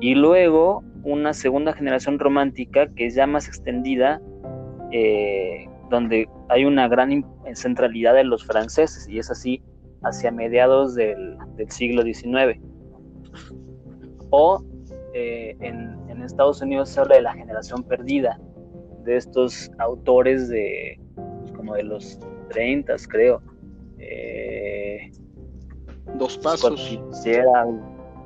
y 0.00 0.14
luego 0.16 0.82
una 1.04 1.32
segunda 1.32 1.72
generación 1.72 2.18
romántica 2.18 2.88
que 2.88 3.06
es 3.06 3.14
ya 3.14 3.26
más 3.26 3.48
extendida, 3.48 4.20
eh, 4.90 5.68
donde 5.90 6.28
hay 6.48 6.64
una 6.64 6.88
gran 6.88 7.24
centralidad 7.54 8.14
de 8.14 8.24
los 8.24 8.44
franceses, 8.44 9.08
y 9.08 9.18
es 9.18 9.30
así 9.30 9.62
hacia 10.02 10.30
mediados 10.30 10.94
del, 10.94 11.38
siglo 11.68 12.02
XIX. 12.02 12.60
O 14.30 14.62
eh, 15.14 15.56
en, 15.60 16.00
Estados 16.22 16.62
Unidos 16.62 16.88
se 16.88 17.00
habla 17.00 17.16
de 17.16 17.22
la 17.22 17.34
generación 17.34 17.82
perdida, 17.82 18.40
de 19.04 19.16
estos 19.16 19.72
autores 19.78 20.48
de 20.48 20.98
pues, 21.16 21.50
como 21.50 21.74
de 21.74 21.82
los 21.82 22.20
30, 22.50 22.94
creo. 23.08 23.42
Dos 26.18 26.38
pasos. 26.38 26.98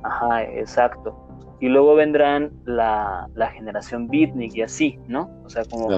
Ajá, 0.02 0.44
exacto 0.44 1.26
y 1.60 1.68
luego 1.68 1.94
vendrán 1.94 2.52
la, 2.64 3.28
generación 3.54 4.08
beatnik 4.08 4.54
y 4.56 4.62
así, 4.62 4.98
¿no? 5.08 5.30
O 5.44 5.48
sea, 5.48 5.64
como 5.64 5.88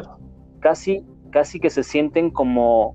casi, 0.61 1.05
casi 1.31 1.59
que 1.59 1.71
se 1.71 1.83
sienten 1.83 2.31
como, 2.31 2.95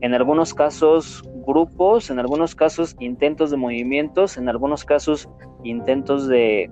en 0.00 0.14
algunos 0.14 0.54
casos, 0.54 1.22
grupos, 1.46 2.10
en 2.10 2.18
algunos 2.18 2.54
casos, 2.54 2.96
intentos 2.98 3.50
de 3.50 3.56
movimientos, 3.56 4.38
en 4.38 4.48
algunos 4.48 4.84
casos, 4.84 5.28
intentos 5.64 6.28
de, 6.28 6.70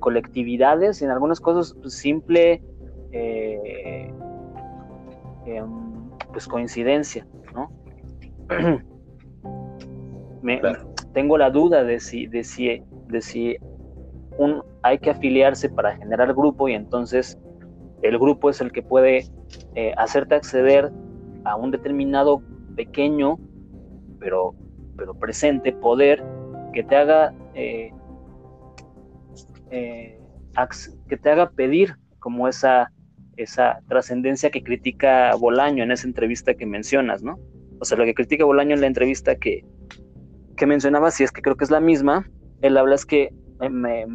colectividades, 0.00 1.00
y 1.00 1.04
en 1.04 1.12
algunos 1.12 1.40
casos, 1.40 1.76
pues, 1.80 1.94
simple, 1.94 2.60
eh, 3.12 4.12
em, 5.46 6.10
pues, 6.32 6.46
coincidencia, 6.48 7.26
¿no? 7.54 7.70
Tengo 11.12 11.38
la 11.38 11.50
duda 11.50 11.84
de 11.84 12.00
si, 12.00 12.26
de 12.26 12.44
si, 12.44 12.82
de 13.08 13.20
si 13.20 13.56
hay 14.82 14.98
que 14.98 15.10
afiliarse 15.10 15.68
para 15.68 15.96
generar 15.96 16.32
grupo 16.34 16.68
y 16.68 16.74
entonces 16.74 17.38
el 18.02 18.18
grupo 18.18 18.50
es 18.50 18.60
el 18.60 18.70
que 18.70 18.82
puede 18.82 19.26
eh, 19.74 19.92
hacerte 19.96 20.36
acceder 20.36 20.92
a 21.44 21.56
un 21.56 21.70
determinado 21.70 22.40
pequeño 22.76 23.38
pero, 24.20 24.54
pero 24.96 25.14
presente 25.14 25.72
poder 25.72 26.22
que 26.72 26.84
te 26.84 26.96
haga 26.96 27.34
eh, 27.54 27.92
eh, 29.70 30.20
que 31.08 31.16
te 31.16 31.30
haga 31.30 31.50
pedir 31.50 31.96
como 32.20 32.46
esa 32.46 32.92
esa 33.36 33.80
trascendencia 33.88 34.50
que 34.50 34.62
critica 34.62 35.34
Bolaño 35.36 35.84
en 35.84 35.92
esa 35.92 36.08
entrevista 36.08 36.54
que 36.54 36.66
mencionas, 36.66 37.22
¿no? 37.22 37.38
O 37.80 37.84
sea, 37.84 37.96
lo 37.96 38.04
que 38.04 38.14
critica 38.14 38.44
Bolaño 38.44 38.74
en 38.74 38.80
la 38.80 38.88
entrevista 38.88 39.36
que, 39.36 39.64
que 40.58 40.66
mencionaba, 40.66 41.10
si 41.10 41.24
es 41.24 41.32
que 41.32 41.40
creo 41.40 41.56
que 41.56 41.64
es 41.64 41.70
la 41.70 41.80
misma, 41.80 42.28
él 42.60 42.76
habla 42.76 42.94
es 42.94 43.06
que 43.06 43.32
me, 43.70 44.06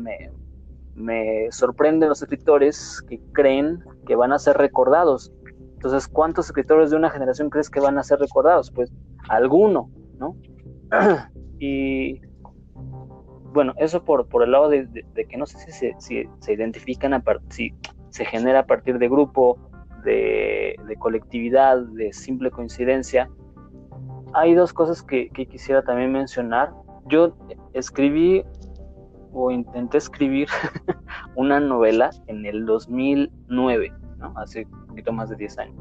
me, 0.96 1.52
sorprenden 1.52 2.10
los 2.10 2.22
escritores 2.22 3.02
que 3.10 3.20
creen 3.32 3.80
que 4.06 4.16
van 4.16 4.32
a 4.32 4.40
ser 4.40 4.58
recordados. 4.58 5.32
Entonces, 5.74 6.08
¿cuántos 6.08 6.46
escritores 6.46 6.92
de 6.92 6.98
una 6.98 7.10
generación 7.10 7.50
crees 7.50 7.70
que 7.70 7.80
van 7.80 7.98
a 7.98 8.04
ser 8.04 8.20
recordados? 8.20 8.72
Pues 8.72 8.92
alguno, 9.28 9.90
¿no? 10.18 10.36
y 11.60 12.22
bueno, 13.54 13.74
eso 13.78 14.04
por, 14.04 14.28
por 14.28 14.44
el 14.44 14.52
lado 14.52 14.70
de, 14.70 15.06
que 15.30 15.38
no 15.38 15.46
sé 15.46 15.60
si 15.72 15.94
se, 16.00 16.54
identifican, 16.54 17.14
a 17.14 17.24
si 17.50 17.74
se 18.10 18.26
genera 18.26 18.60
a 18.60 18.66
partir 18.66 18.98
de 18.98 19.08
grupo, 19.08 19.60
de, 20.04 20.76
colectividad, 21.00 21.78
de 21.78 22.12
simple 22.14 22.52
coincidencia. 22.52 23.30
Hay 24.34 24.56
dos 24.56 24.74
cosas 24.74 25.02
que, 25.02 25.30
quisiera 25.30 25.84
también 25.84 26.12
mencionar. 26.12 26.72
Yo 27.06 27.36
escribí 27.74 28.44
o 29.32 29.52
intenté 29.52 29.98
escribir 29.98 30.48
una 31.36 31.60
novela 31.60 32.12
en 32.28 32.46
el 32.46 32.66
2009, 32.66 33.94
¿no? 34.18 34.34
hace 34.38 34.66
un 34.66 34.88
poquito 34.88 35.12
más 35.12 35.30
de 35.30 35.36
10 35.36 35.58
años. 35.60 35.76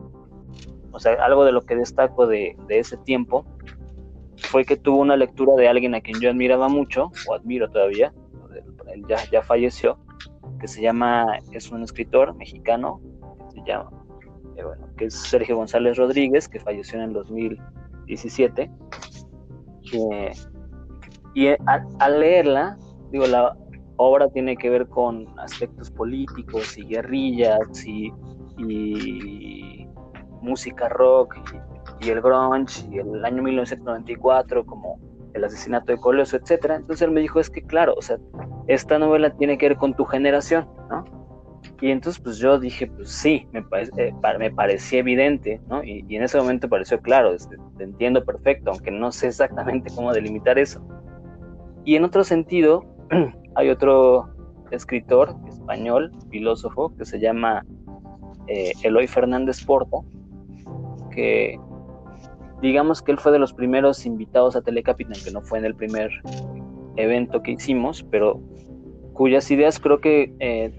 O 0.92 1.00
sea, 1.00 1.14
algo 1.24 1.44
de 1.44 1.52
lo 1.52 1.62
que 1.62 1.74
destaco 1.74 2.26
de, 2.26 2.56
ese 2.68 2.96
tiempo 2.98 3.44
fue 4.36 4.64
que 4.64 4.76
tuvo 4.76 4.98
una 4.98 5.16
lectura 5.16 5.54
de 5.54 5.68
alguien 5.68 5.94
a 5.94 6.00
quien 6.00 6.20
yo 6.20 6.30
admiraba 6.30 6.68
mucho, 6.68 7.10
o 7.28 7.34
admiro 7.34 7.70
todavía, 7.70 8.12
él 8.92 9.04
ya, 9.08 9.16
ya 9.30 9.42
falleció, 9.42 9.98
que 10.60 10.68
se 10.68 10.82
llama, 10.82 11.38
es 11.52 11.70
un 11.70 11.82
escritor 11.82 12.34
mexicano, 12.34 13.00
que 13.54 13.60
se 13.60 13.66
llama, 13.66 13.90
eh, 14.56 14.64
bueno, 14.64 14.86
que 14.96 15.06
es 15.06 15.14
Sergio 15.14 15.56
González 15.56 15.96
Rodríguez, 15.96 16.48
que 16.48 16.60
falleció 16.60 16.98
en 16.98 17.04
el 17.04 17.12
2017. 18.08 18.70
y 21.34 21.48
al, 21.66 22.20
leerla, 22.20 22.78
digo, 23.10 23.26
la 23.26 23.56
obra 23.96 24.28
tiene 24.28 24.56
que 24.56 24.70
ver 24.70 24.88
con 24.88 25.26
aspectos 25.38 25.90
políticos 25.90 26.76
y 26.78 26.84
guerrillas 26.84 27.86
y, 27.86 28.12
música 30.40 30.88
rock 30.88 31.36
y, 32.00 32.10
el 32.10 32.20
grunge 32.20 32.84
y 32.90 32.98
el 32.98 33.24
año 33.24 33.42
1994 33.42 34.66
como 34.66 34.98
el 35.34 35.44
asesinato 35.44 35.92
de 35.92 35.98
Colosio, 35.98 36.38
etcétera. 36.38 36.76
Entonces 36.76 37.02
él 37.06 37.12
me 37.12 37.20
dijo, 37.20 37.38
es 37.40 37.48
que 37.48 37.62
claro, 37.62 37.94
o 37.96 38.02
sea, 38.02 38.18
esta 38.66 38.98
novela 38.98 39.30
tiene 39.30 39.56
que 39.56 39.68
ver 39.68 39.78
con 39.78 39.94
tu 39.94 40.04
generación, 40.04 40.68
¿no? 40.90 41.04
Y 41.82 41.90
entonces 41.90 42.22
pues 42.22 42.38
yo 42.38 42.60
dije, 42.60 42.86
pues 42.86 43.10
sí, 43.10 43.44
me, 43.50 43.58
eh, 43.98 44.14
me 44.38 44.52
parecía 44.52 45.00
evidente, 45.00 45.60
¿no? 45.68 45.82
Y, 45.82 46.06
en 46.14 46.22
ese 46.22 46.38
momento 46.38 46.68
pareció 46.68 47.00
claro, 47.00 47.34
este, 47.34 47.56
te 47.76 47.82
entiendo 47.82 48.24
perfecto, 48.24 48.70
aunque 48.70 48.92
no 48.92 49.10
sé 49.10 49.26
exactamente 49.26 49.90
cómo 49.92 50.12
delimitar 50.12 50.60
eso. 50.60 50.80
Y 51.84 51.96
en 51.96 52.04
otro 52.04 52.22
sentido, 52.22 52.84
hay 53.56 53.68
otro 53.68 54.30
escritor 54.70 55.34
español, 55.48 56.12
filósofo, 56.30 56.96
que 56.96 57.04
se 57.04 57.18
llama 57.18 57.66
eh, 58.46 58.70
Eloy 58.84 59.08
Fernández 59.08 59.64
Porta, 59.64 59.96
que 61.10 61.58
digamos 62.60 63.02
que 63.02 63.10
él 63.10 63.18
fue 63.18 63.32
de 63.32 63.40
los 63.40 63.52
primeros 63.52 64.06
invitados 64.06 64.54
a 64.54 64.62
Telecapitan, 64.62 65.20
que 65.24 65.32
no 65.32 65.42
fue 65.42 65.58
en 65.58 65.64
el 65.64 65.74
primer 65.74 66.12
evento 66.94 67.42
que 67.42 67.50
hicimos, 67.50 68.04
pero 68.08 68.40
cuyas 69.14 69.50
ideas 69.50 69.80
creo 69.80 70.00
que 70.00 70.32
eh, 70.38 70.72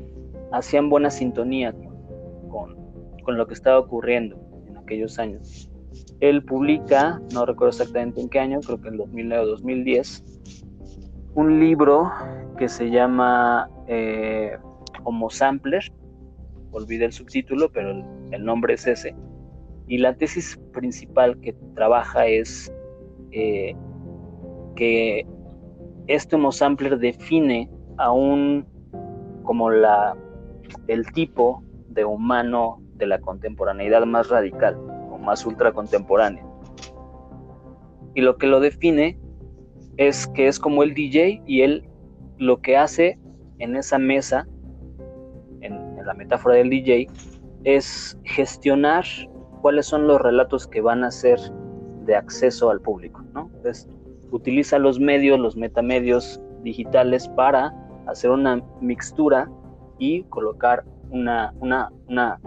hacían 0.54 0.90
buena 0.90 1.10
sintonía 1.10 1.74
con, 2.50 2.76
con, 3.24 3.38
lo 3.38 3.48
que 3.48 3.54
estaba 3.54 3.80
ocurriendo 3.80 4.40
en 4.68 4.78
aquellos 4.78 5.20
años. 5.20 5.70
Él 6.20 6.44
publica, 6.46 7.22
no 7.34 7.46
recuerdo 7.46 7.72
exactamente 7.72 8.22
en 8.22 8.30
qué 8.30 8.40
año, 8.40 8.60
creo 8.62 8.80
que 8.80 8.88
en 8.88 8.98
2009 8.98 9.44
o 9.44 9.48
2010, 9.48 10.24
un 11.36 11.60
libro 11.60 12.12
que 12.58 12.70
se 12.70 12.90
llama 12.90 13.70
eh, 13.88 14.58
Homo 15.04 15.30
Sampler, 15.30 15.84
olvidé 16.72 17.06
el 17.06 17.12
subtítulo, 17.12 17.72
pero 17.72 17.92
el, 17.92 18.06
el 18.32 18.46
nombre 18.46 18.76
es 18.76 18.88
ese, 18.88 19.16
y 19.88 19.98
la 19.98 20.16
tesis 20.16 20.58
principal 20.72 21.40
que 21.42 21.54
trabaja 21.76 22.28
es 22.28 22.72
eh, 23.32 23.76
que 24.76 25.26
este 26.08 26.36
Homo 26.36 26.52
Sampler 26.52 26.98
define 27.00 27.70
a 27.98 28.12
un 28.12 28.66
como 29.44 29.70
la 29.70 30.16
el 30.88 31.12
tipo 31.12 31.64
de 31.90 32.06
humano 32.06 32.82
de 32.96 33.08
la 33.08 33.20
contemporaneidad 33.20 34.06
más 34.06 34.30
radical 34.30 34.76
o 35.12 35.18
más 35.18 35.46
ultra 35.46 35.72
contemporánea. 35.72 36.46
Y 38.16 38.22
lo 38.22 38.38
que 38.38 38.48
lo 38.48 38.60
define 38.60 39.18
es 39.98 40.28
que 40.28 40.48
es 40.48 40.60
como 40.60 40.84
el 40.84 40.94
DJ 40.94 41.42
y 41.46 41.62
él 41.62 41.88
lo 42.38 42.62
que 42.62 42.78
hace 42.78 43.20
en 43.60 43.76
esa 43.76 43.98
mesa, 43.98 44.48
en, 45.62 45.74
en 45.74 46.06
la 46.06 46.14
metáfora 46.14 46.56
del 46.56 46.70
DJ, 46.70 47.08
es 47.64 48.18
gestionar 48.24 49.06
cuáles 49.62 49.86
son 49.86 50.08
los 50.08 50.22
relatos 50.22 50.68
que 50.68 50.82
van 50.82 51.04
a 51.04 51.12
ser 51.12 51.40
de 52.06 52.16
acceso 52.16 52.70
al 52.70 52.82
público, 52.82 53.24
¿no? 53.34 53.50
Entonces, 53.56 53.88
utiliza 54.32 54.80
los 54.80 55.00
medios, 55.00 55.40
los 55.40 55.56
metamedios 55.56 56.42
digitales 56.64 57.28
para 57.30 57.74
hacer 58.08 58.32
una 58.32 58.62
mixtura 58.82 59.50
y 59.98 60.24
colocar 60.24 60.84
una, 61.10 61.54
una, 61.60 61.92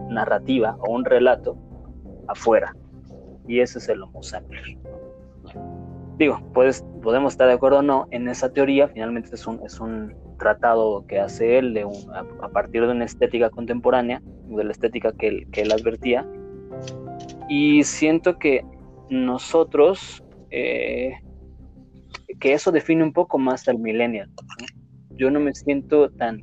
narrativa 0.08 0.76
o 0.80 0.92
un 0.92 1.04
relato 1.04 1.56
afuera. 2.28 2.74
Y 3.46 3.60
ese 3.60 3.78
es 3.78 3.88
el 3.88 4.02
Homo 4.02 4.22
sapiens. 4.22 4.78
Digo, 6.18 6.40
pues, 6.54 6.84
podemos 7.02 7.34
estar 7.34 7.46
de 7.46 7.54
acuerdo 7.54 7.78
o 7.78 7.82
no 7.82 8.06
en 8.10 8.28
esa 8.28 8.52
teoría, 8.52 8.88
finalmente 8.88 9.34
es 9.34 9.46
un, 9.46 9.60
es 9.64 9.78
un 9.80 10.14
tratado 10.38 11.06
que 11.06 11.20
hace 11.20 11.58
él 11.58 11.74
de 11.74 11.86
a, 12.42 12.48
partir 12.48 12.86
de 12.86 12.92
una 12.92 13.04
estética 13.04 13.50
contemporánea, 13.50 14.22
de 14.48 14.64
la 14.64 14.72
estética 14.72 15.12
que 15.12 15.46
él 15.52 15.72
advertía, 15.72 16.26
y 17.48 17.84
siento 17.84 18.38
que 18.38 18.64
nosotros, 19.08 20.24
eh, 20.50 21.12
que 22.40 22.52
eso 22.52 22.72
define 22.72 23.04
un 23.04 23.12
poco 23.12 23.38
más 23.38 23.68
al 23.68 23.78
millennial. 23.78 24.30
Yo 25.10 25.30
no 25.30 25.40
me 25.40 25.54
siento 25.54 26.10
tan, 26.10 26.42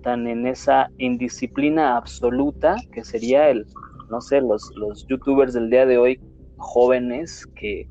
tan 0.00 0.26
en 0.26 0.46
esa 0.46 0.90
indisciplina 0.98 1.96
absoluta 1.96 2.76
que 2.92 3.04
sería 3.04 3.48
el, 3.48 3.66
no 4.10 4.20
sé, 4.20 4.40
los, 4.40 4.72
los 4.76 5.06
youtubers 5.06 5.54
del 5.54 5.70
día 5.70 5.86
de 5.86 5.98
hoy 5.98 6.20
jóvenes 6.56 7.46
que, 7.54 7.88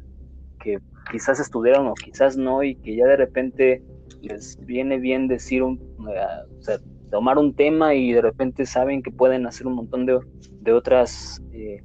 que 0.59 0.79
quizás 1.11 1.39
estudiaron 1.39 1.87
o 1.87 1.93
quizás 1.93 2.37
no 2.37 2.63
y 2.63 2.75
que 2.75 2.95
ya 2.95 3.05
de 3.05 3.17
repente 3.17 3.83
les 4.21 4.57
viene 4.65 4.99
bien 4.99 5.27
decir 5.27 5.63
un, 5.63 5.77
eh, 5.77 6.55
o 6.57 6.61
sea, 6.61 6.79
tomar 7.09 7.37
un 7.37 7.53
tema 7.53 7.95
y 7.95 8.11
de 8.11 8.21
repente 8.21 8.65
saben 8.65 9.01
que 9.01 9.11
pueden 9.11 9.45
hacer 9.47 9.67
un 9.67 9.75
montón 9.75 10.05
de, 10.05 10.19
de 10.61 10.73
otras 10.73 11.41
eh, 11.51 11.81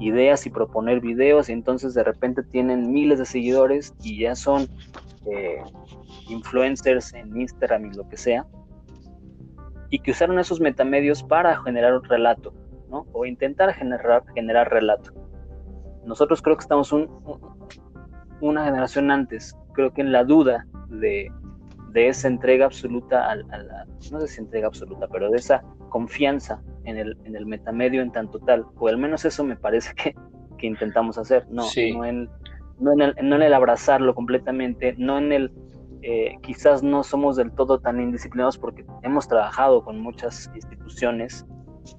ideas 0.00 0.46
y 0.46 0.50
proponer 0.50 1.00
videos 1.00 1.48
y 1.48 1.52
entonces 1.52 1.94
de 1.94 2.04
repente 2.04 2.42
tienen 2.42 2.92
miles 2.92 3.18
de 3.18 3.26
seguidores 3.26 3.94
y 4.02 4.20
ya 4.20 4.34
son 4.34 4.66
eh, 5.30 5.62
influencers 6.28 7.12
en 7.14 7.38
Instagram 7.38 7.86
y 7.86 7.94
lo 7.94 8.08
que 8.08 8.16
sea 8.16 8.46
y 9.94 10.00
que 10.00 10.10
usaron 10.10 10.40
esos 10.40 10.58
metamedios 10.58 11.22
para 11.22 11.56
generar 11.62 11.94
un 11.94 12.02
relato 12.02 12.52
¿no? 12.90 13.06
o 13.12 13.26
intentar 13.26 13.72
generar, 13.74 14.24
generar 14.34 14.68
relato. 14.68 15.12
Nosotros 16.04 16.42
creo 16.42 16.56
que 16.56 16.62
estamos 16.62 16.92
un, 16.92 17.08
una 18.40 18.64
generación 18.64 19.12
antes, 19.12 19.56
creo 19.72 19.94
que 19.94 20.00
en 20.00 20.10
la 20.10 20.24
duda 20.24 20.66
de, 20.88 21.30
de 21.92 22.08
esa 22.08 22.26
entrega 22.26 22.64
absoluta, 22.64 23.30
a, 23.30 23.36
la, 23.36 23.86
no 24.10 24.20
sé 24.20 24.26
si 24.26 24.40
entrega 24.40 24.66
absoluta, 24.66 25.06
pero 25.06 25.30
de 25.30 25.36
esa 25.36 25.62
confianza 25.90 26.60
en 26.82 26.98
el, 26.98 27.16
en 27.22 27.36
el 27.36 27.46
metamedio 27.46 28.02
en 28.02 28.10
tanto 28.10 28.40
tal, 28.40 28.66
o 28.74 28.88
al 28.88 28.98
menos 28.98 29.24
eso 29.24 29.44
me 29.44 29.54
parece 29.54 29.94
que, 29.94 30.16
que 30.58 30.66
intentamos 30.66 31.18
hacer, 31.18 31.46
no, 31.50 31.62
no, 31.62 32.04
en, 32.04 32.28
no, 32.80 32.92
en 32.94 33.00
el, 33.00 33.14
no 33.22 33.36
en 33.36 33.42
el 33.42 33.54
abrazarlo 33.54 34.12
completamente, 34.12 34.96
no 34.98 35.18
en 35.18 35.30
el, 35.30 35.52
eh, 36.06 36.36
quizás 36.42 36.82
no 36.82 37.02
somos 37.02 37.36
del 37.36 37.50
todo 37.52 37.80
tan 37.80 38.00
indisciplinados 38.00 38.58
porque 38.58 38.84
hemos 39.02 39.26
trabajado 39.26 39.82
con 39.82 40.00
muchas 40.00 40.50
instituciones, 40.54 41.46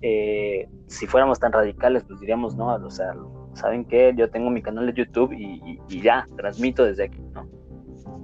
eh, 0.01 0.67
si 0.87 1.07
fuéramos 1.07 1.39
tan 1.39 1.51
radicales, 1.51 2.03
pues 2.03 2.19
diríamos, 2.19 2.55
no, 2.55 2.67
o 2.67 2.89
sea, 2.89 3.15
¿saben 3.53 3.85
qué? 3.85 4.13
Yo 4.15 4.29
tengo 4.29 4.49
mi 4.49 4.61
canal 4.61 4.85
de 4.87 4.93
YouTube 4.93 5.33
y, 5.33 5.79
y 5.89 6.01
ya, 6.01 6.27
transmito 6.37 6.85
desde 6.85 7.05
aquí, 7.05 7.21
¿no? 7.33 7.47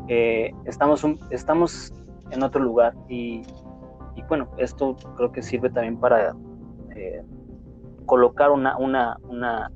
Eh, 0.08 0.54
estamos, 0.66 1.06
estamos 1.30 1.94
en 2.32 2.44
otro 2.44 2.62
lugar 2.62 2.94
y, 3.08 3.44
bueno, 4.28 4.50
esto 4.58 4.96
creo 5.16 5.32
que 5.32 5.42
sirve 5.42 5.70
también 5.70 5.98
para 5.98 6.36
eh, 6.96 7.24
colocar 8.06 8.52
una, 8.52 8.78
una, 8.78 9.18
una, 9.24 9.72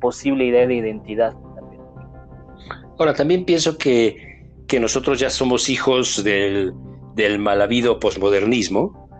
posible 0.00 0.46
idea 0.46 0.66
de 0.66 0.74
identidad. 0.74 1.34
También. 1.54 1.82
Ahora, 2.98 3.14
también 3.14 3.44
pienso 3.44 3.76
que, 3.76 4.29
que 4.70 4.78
nosotros 4.78 5.18
ya 5.18 5.30
somos 5.30 5.68
hijos 5.68 6.22
del, 6.22 6.72
del 7.16 7.40
mal 7.40 7.68
posmodernismo, 8.00 9.10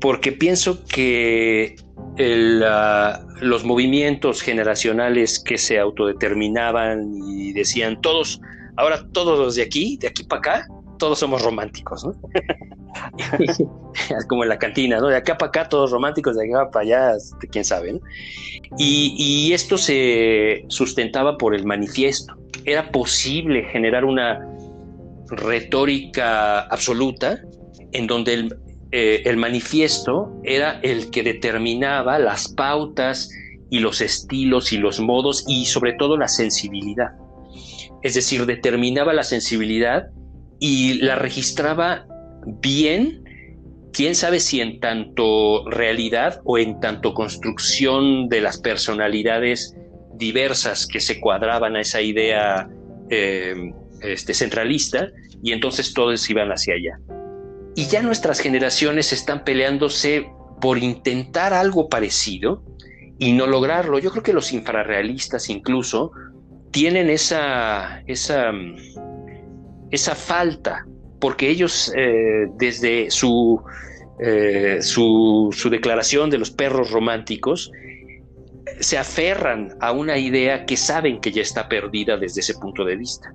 porque 0.00 0.30
pienso 0.30 0.84
que 0.86 1.74
los 2.16 3.64
movimientos 3.64 4.40
generacionales 4.40 5.40
que 5.40 5.58
se 5.58 5.80
autodeterminaban 5.80 7.12
y 7.12 7.52
decían 7.52 8.00
todos 8.00 8.40
Ahora 8.76 9.06
todos 9.12 9.38
los 9.38 9.54
de 9.54 9.62
aquí, 9.62 9.96
de 9.98 10.08
aquí 10.08 10.24
para 10.24 10.40
acá, 10.40 10.66
todos 10.98 11.18
somos 11.18 11.42
románticos, 11.42 12.04
¿no? 12.04 12.14
Como 14.28 14.42
en 14.42 14.48
la 14.48 14.58
cantina, 14.58 14.98
¿no? 14.98 15.08
De 15.08 15.16
acá 15.16 15.38
para 15.38 15.48
acá 15.48 15.68
todos 15.68 15.92
románticos, 15.92 16.36
de 16.36 16.48
acá 16.48 16.70
para 16.70 16.84
allá, 16.84 17.16
este, 17.16 17.46
quién 17.48 17.64
sabe, 17.64 17.92
¿no? 17.92 18.00
Y, 18.78 19.14
y 19.16 19.52
esto 19.52 19.78
se 19.78 20.64
sustentaba 20.68 21.38
por 21.38 21.54
el 21.54 21.64
manifiesto. 21.64 22.34
Era 22.64 22.90
posible 22.90 23.62
generar 23.64 24.04
una 24.04 24.53
retórica 25.28 26.60
absoluta 26.60 27.40
en 27.92 28.06
donde 28.06 28.34
el, 28.34 28.56
eh, 28.92 29.22
el 29.24 29.36
manifiesto 29.36 30.32
era 30.44 30.78
el 30.82 31.10
que 31.10 31.22
determinaba 31.22 32.18
las 32.18 32.48
pautas 32.48 33.30
y 33.70 33.80
los 33.80 34.00
estilos 34.00 34.72
y 34.72 34.78
los 34.78 35.00
modos 35.00 35.44
y 35.48 35.64
sobre 35.64 35.94
todo 35.94 36.16
la 36.16 36.28
sensibilidad. 36.28 37.12
Es 38.02 38.14
decir, 38.14 38.46
determinaba 38.46 39.12
la 39.12 39.24
sensibilidad 39.24 40.10
y 40.60 40.94
la 41.00 41.16
registraba 41.16 42.06
bien, 42.46 43.24
quién 43.92 44.14
sabe 44.14 44.40
si 44.40 44.60
en 44.60 44.78
tanto 44.78 45.68
realidad 45.68 46.40
o 46.44 46.58
en 46.58 46.78
tanto 46.80 47.14
construcción 47.14 48.28
de 48.28 48.42
las 48.42 48.58
personalidades 48.60 49.74
diversas 50.14 50.86
que 50.86 51.00
se 51.00 51.18
cuadraban 51.18 51.76
a 51.76 51.80
esa 51.80 52.00
idea 52.00 52.68
eh, 53.10 53.72
este, 54.04 54.34
centralista, 54.34 55.08
y 55.42 55.52
entonces 55.52 55.92
todos 55.92 56.28
iban 56.30 56.50
hacia 56.50 56.74
allá. 56.74 56.98
Y 57.74 57.86
ya 57.86 58.02
nuestras 58.02 58.40
generaciones 58.40 59.12
están 59.12 59.44
peleándose 59.44 60.26
por 60.60 60.78
intentar 60.78 61.52
algo 61.52 61.88
parecido 61.88 62.62
y 63.18 63.32
no 63.32 63.46
lograrlo. 63.46 63.98
Yo 63.98 64.10
creo 64.10 64.22
que 64.22 64.32
los 64.32 64.52
infrarrealistas 64.52 65.50
incluso 65.50 66.12
tienen 66.70 67.10
esa, 67.10 68.00
esa, 68.06 68.52
esa 69.90 70.14
falta, 70.14 70.86
porque 71.20 71.48
ellos 71.48 71.92
eh, 71.96 72.46
desde 72.56 73.08
eh, 73.08 74.78
su, 74.80 75.50
su 75.52 75.70
declaración 75.70 76.30
de 76.30 76.38
los 76.38 76.50
perros 76.50 76.90
románticos, 76.90 77.70
se 78.80 78.98
aferran 78.98 79.76
a 79.80 79.92
una 79.92 80.18
idea 80.18 80.66
que 80.66 80.76
saben 80.76 81.20
que 81.20 81.30
ya 81.30 81.42
está 81.42 81.68
perdida 81.68 82.16
desde 82.16 82.40
ese 82.40 82.54
punto 82.54 82.84
de 82.84 82.96
vista. 82.96 83.32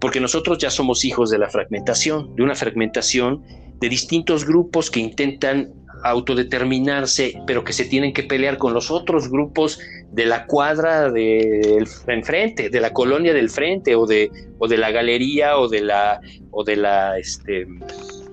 Porque 0.00 0.20
nosotros 0.20 0.58
ya 0.58 0.70
somos 0.70 1.04
hijos 1.04 1.30
de 1.30 1.38
la 1.38 1.50
fragmentación, 1.50 2.34
de 2.34 2.42
una 2.42 2.54
fragmentación 2.54 3.44
de 3.78 3.88
distintos 3.88 4.44
grupos 4.44 4.90
que 4.90 5.00
intentan 5.00 5.72
autodeterminarse, 6.02 7.40
pero 7.46 7.64
que 7.64 7.72
se 7.72 7.84
tienen 7.84 8.12
que 8.12 8.22
pelear 8.22 8.56
con 8.58 8.72
los 8.72 8.90
otros 8.90 9.28
grupos 9.28 9.78
de 10.10 10.26
la 10.26 10.46
cuadra 10.46 11.10
del 11.10 11.86
enfrente, 12.06 12.70
de 12.70 12.80
la 12.80 12.92
colonia 12.92 13.34
del 13.34 13.50
frente, 13.50 13.94
o 13.94 14.06
de, 14.06 14.30
o 14.58 14.66
de 14.66 14.78
la 14.78 14.90
galería, 14.90 15.58
o 15.58 15.68
de 15.68 15.82
la, 15.82 16.20
o 16.50 16.64
de 16.64 16.76
la, 16.76 17.18
este, 17.18 17.66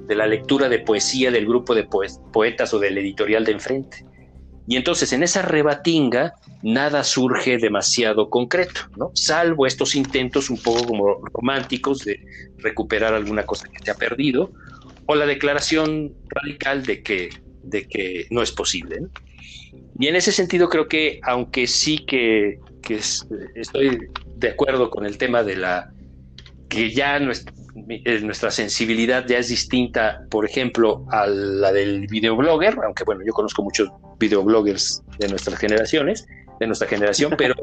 de 0.08 0.16
la 0.16 0.28
lectura 0.28 0.70
de 0.70 0.80
poesía 0.80 1.32
del 1.32 1.46
grupo 1.46 1.76
de 1.76 1.88
poetas 2.32 2.74
o 2.74 2.80
del 2.80 2.98
editorial 2.98 3.44
de 3.46 3.52
enfrente. 3.52 4.06
Y 4.68 4.76
entonces 4.76 5.14
en 5.14 5.24
esa 5.24 5.42
rebatinga 5.42 6.36
nada 6.62 7.04
surge 7.04 7.58
demasiado 7.58 8.30
concreto, 8.30 8.82
¿no? 8.98 9.12
Salvo 9.14 9.66
estos 9.66 9.96
intentos 9.96 10.50
un 10.50 10.58
poco 10.58 10.86
como 10.86 11.20
románticos 11.34 12.04
de 12.04 12.20
recuperar 12.58 13.14
alguna 13.14 13.46
cosa 13.46 13.70
que 13.70 13.84
se 13.84 13.92
ha 13.92 13.96
perdido, 13.96 14.52
o 15.06 15.16
la 15.16 15.26
declaración 15.26 16.14
radical 16.30 16.84
de 16.84 17.02
que, 17.02 17.30
de 17.64 17.88
que 17.88 18.28
no 18.30 18.42
es 18.42 18.52
posible. 18.52 19.00
Y 19.98 20.08
en 20.08 20.16
ese 20.18 20.34
sentido 20.34 20.68
creo 20.68 20.88
que, 20.88 21.20
aunque 21.24 21.66
sí 21.66 22.00
que, 22.00 22.60
estoy 23.56 24.08
de 24.36 24.50
acuerdo 24.50 24.90
con 24.90 25.06
el 25.06 25.18
tema 25.18 25.44
de 25.44 25.56
la 25.58 25.92
que 26.70 26.92
ya 26.92 27.20
nuestra, 27.20 27.54
nuestra 28.24 28.52
sensibilidad 28.52 29.26
ya 29.28 29.38
es 29.38 29.50
distinta, 29.50 30.26
por 30.30 30.46
ejemplo, 30.46 31.06
a 31.12 31.28
la 31.28 31.72
del 31.72 32.08
videoblogger, 32.08 32.78
aunque 32.84 33.04
bueno, 33.04 33.22
yo 33.26 33.34
conozco 33.34 33.64
muchos 33.64 33.90
videobloggers 34.20 35.04
de 35.20 35.28
nuestras 35.30 35.60
generaciones, 35.60 36.28
de 36.60 36.68
nuestra 36.68 36.88
generación, 36.88 37.36
pero, 37.38 37.56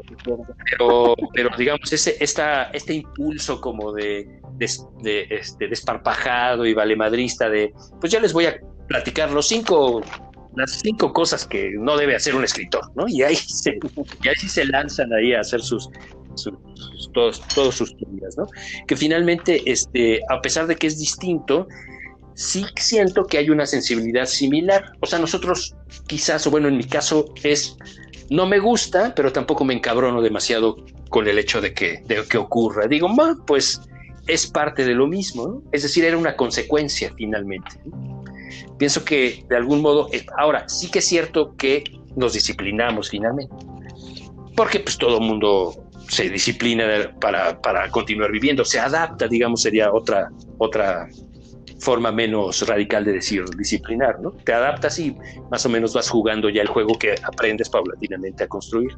pero, 1.33 1.49
digamos, 1.57 1.91
ese, 1.91 2.15
esta, 2.19 2.65
este 2.71 2.93
impulso 2.93 3.59
como 3.59 3.91
de, 3.91 4.27
de, 4.53 5.27
este, 5.29 5.67
desparpajado 5.67 6.65
y 6.65 6.73
valemadrista 6.73 7.49
de, 7.49 7.73
pues 7.99 8.11
ya 8.11 8.19
les 8.19 8.33
voy 8.33 8.45
a 8.45 8.57
platicar 8.87 9.31
los 9.31 9.47
cinco 9.47 10.01
las 10.55 10.71
cinco 10.79 11.11
cosas 11.11 11.45
que 11.45 11.71
no 11.77 11.97
debe 11.97 12.15
hacer 12.15 12.33
un 12.33 12.45
escritor, 12.45 12.89
¿no? 12.95 13.09
Y 13.09 13.23
ahí 13.23 13.35
se, 13.35 13.77
y 14.23 14.27
ahí 14.27 14.35
se 14.35 14.63
lanzan 14.63 15.11
ahí 15.11 15.33
a 15.33 15.41
hacer 15.41 15.61
sus, 15.61 15.89
todos, 17.15 17.41
todos 17.55 17.73
sus 17.73 17.97
teorías, 17.97 18.37
¿no? 18.37 18.45
Que 18.85 18.95
finalmente, 18.95 19.63
este, 19.65 20.21
a 20.29 20.39
pesar 20.41 20.67
de 20.67 20.75
que 20.75 20.85
es 20.85 20.99
distinto, 20.99 21.67
sí 22.35 22.65
siento 22.75 23.25
que 23.25 23.39
hay 23.39 23.49
una 23.49 23.65
sensibilidad 23.65 24.25
similar. 24.25 24.91
O 24.99 25.07
sea, 25.07 25.17
nosotros 25.17 25.75
quizás, 26.05 26.45
o 26.45 26.51
bueno, 26.51 26.67
en 26.67 26.77
mi 26.77 26.83
caso 26.83 27.33
es, 27.41 27.77
no 28.29 28.45
me 28.45 28.59
gusta, 28.59 29.13
pero 29.15 29.31
tampoco 29.31 29.65
me 29.65 29.73
encabrono 29.73 30.21
demasiado 30.21 30.75
con 31.09 31.27
el 31.27 31.39
hecho 31.39 31.61
de 31.61 31.73
que, 31.73 32.03
de 32.05 32.23
que 32.29 32.37
ocurra. 32.37 32.87
Digo, 32.87 33.09
pues 33.47 33.81
es 34.27 34.45
parte 34.47 34.85
de 34.85 34.93
lo 34.93 35.07
mismo, 35.07 35.47
¿no? 35.47 35.63
Es 35.71 35.83
decir, 35.83 36.03
era 36.03 36.17
una 36.17 36.35
consecuencia 36.35 37.13
finalmente. 37.15 37.71
Pienso 38.77 39.05
que 39.05 39.45
de 39.47 39.55
algún 39.55 39.81
modo, 39.81 40.09
eh, 40.11 40.25
ahora 40.37 40.67
sí 40.67 40.89
que 40.91 40.99
es 40.99 41.05
cierto 41.05 41.55
que 41.55 41.83
nos 42.15 42.33
disciplinamos 42.33 43.09
finalmente, 43.09 43.55
porque 44.55 44.79
pues 44.79 44.97
todo 44.97 45.19
mundo 45.19 45.84
se 46.07 46.29
disciplina 46.29 47.13
para, 47.19 47.61
para, 47.61 47.89
continuar 47.89 48.31
viviendo, 48.31 48.63
se 48.65 48.79
adapta, 48.79 49.27
digamos, 49.27 49.61
sería 49.61 49.91
otra, 49.93 50.29
otra 50.57 51.07
forma 51.79 52.11
menos 52.11 52.67
radical 52.67 53.05
de 53.05 53.13
decir 53.13 53.43
disciplinar, 53.57 54.19
¿no? 54.19 54.31
Te 54.31 54.53
adaptas 54.53 54.97
y 54.99 55.15
más 55.51 55.65
o 55.65 55.69
menos 55.69 55.93
vas 55.93 56.09
jugando 56.09 56.49
ya 56.49 56.61
el 56.61 56.67
juego 56.67 56.97
que 56.97 57.15
aprendes 57.23 57.69
paulatinamente 57.69 58.43
a 58.43 58.47
construir. 58.47 58.91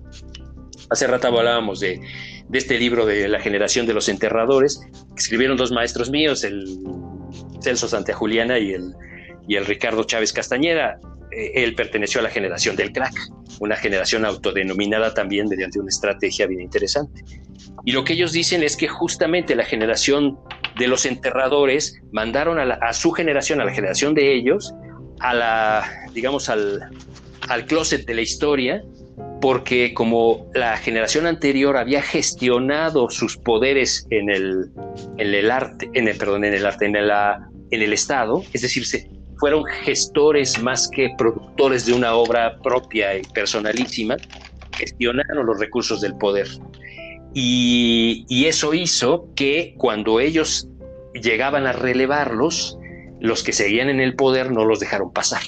Hace 0.89 1.07
rato 1.07 1.27
hablábamos 1.27 1.79
de, 1.79 1.99
de 2.47 2.57
este 2.57 2.79
libro 2.79 3.05
de 3.05 3.27
la 3.27 3.39
generación 3.39 3.85
de 3.85 3.93
los 3.93 4.07
enterradores, 4.09 4.79
que 4.93 5.21
escribieron 5.21 5.57
dos 5.57 5.71
maestros 5.71 6.09
míos, 6.09 6.43
el 6.43 6.79
Celso 7.61 7.87
Juliana 8.13 8.57
y 8.59 8.71
el, 8.71 8.93
y 9.47 9.55
el 9.55 9.65
Ricardo 9.65 10.03
Chávez 10.03 10.31
Castañeda. 10.33 10.99
Eh, 11.31 11.63
él 11.63 11.75
perteneció 11.75 12.19
a 12.19 12.23
la 12.23 12.29
generación 12.29 12.75
del 12.75 12.91
crack, 12.91 13.13
una 13.59 13.75
generación 13.75 14.25
autodenominada 14.25 15.13
también 15.13 15.47
mediante 15.47 15.79
una 15.79 15.89
estrategia 15.89 16.47
bien 16.47 16.61
interesante. 16.61 17.23
Y 17.85 17.91
lo 17.91 18.03
que 18.03 18.13
ellos 18.13 18.31
dicen 18.31 18.63
es 18.63 18.75
que 18.75 18.87
justamente 18.87 19.55
la 19.55 19.63
generación 19.63 20.37
de 20.77 20.87
los 20.87 21.05
enterradores 21.05 21.99
mandaron 22.11 22.59
a, 22.59 22.93
su 22.93 23.11
generación, 23.11 23.61
a 23.61 23.65
la 23.65 23.73
generación 23.73 24.13
de 24.13 24.33
ellos, 24.33 24.73
a 25.19 25.33
la, 25.33 25.89
digamos, 26.13 26.49
al, 26.49 26.89
al 27.47 27.65
closet 27.65 28.05
de 28.05 28.13
la 28.13 28.21
historia, 28.21 28.83
porque 29.41 29.93
como 29.93 30.49
la 30.53 30.77
generación 30.77 31.25
anterior 31.25 31.77
había 31.77 32.01
gestionado 32.01 33.09
sus 33.09 33.37
poderes 33.37 34.07
en 34.09 34.29
el, 34.29 34.69
en 35.17 35.33
el 35.33 35.51
arte, 35.51 35.89
en 35.93 36.07
el, 36.07 36.17
perdón, 36.17 36.45
en 36.45 36.53
el 36.53 36.65
arte, 36.65 36.85
en, 36.85 36.95
en 36.95 37.81
el 37.81 37.93
Estado, 37.93 38.43
es 38.53 38.61
decir, 38.61 38.85
se, 38.85 39.09
fueron 39.39 39.65
gestores 39.65 40.61
más 40.61 40.89
que 40.89 41.13
productores 41.17 41.85
de 41.85 41.93
una 41.93 42.15
obra 42.15 42.57
propia 42.59 43.17
y 43.17 43.23
personalísima, 43.23 44.17
gestionaron 44.77 45.45
los 45.45 45.59
recursos 45.59 46.01
del 46.01 46.15
poder. 46.17 46.47
Y, 47.33 48.25
eso 48.45 48.73
hizo 48.73 49.27
que 49.35 49.75
cuando 49.77 50.19
ellos 50.19 50.67
llegaban 51.13 51.67
a 51.67 51.73
relevarlos, 51.73 52.77
los 53.19 53.43
que 53.43 53.51
seguían 53.51 53.89
en 53.89 53.99
el 53.99 54.15
poder 54.15 54.51
no 54.51 54.65
los 54.65 54.79
dejaron 54.79 55.11
pasar. 55.11 55.41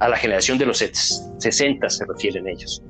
A 0.00 0.08
la 0.08 0.16
generación 0.16 0.58
de 0.58 0.66
los 0.66 0.78
60 0.78 1.88
se 1.88 2.04
refieren 2.06 2.48
ellos. 2.48 2.82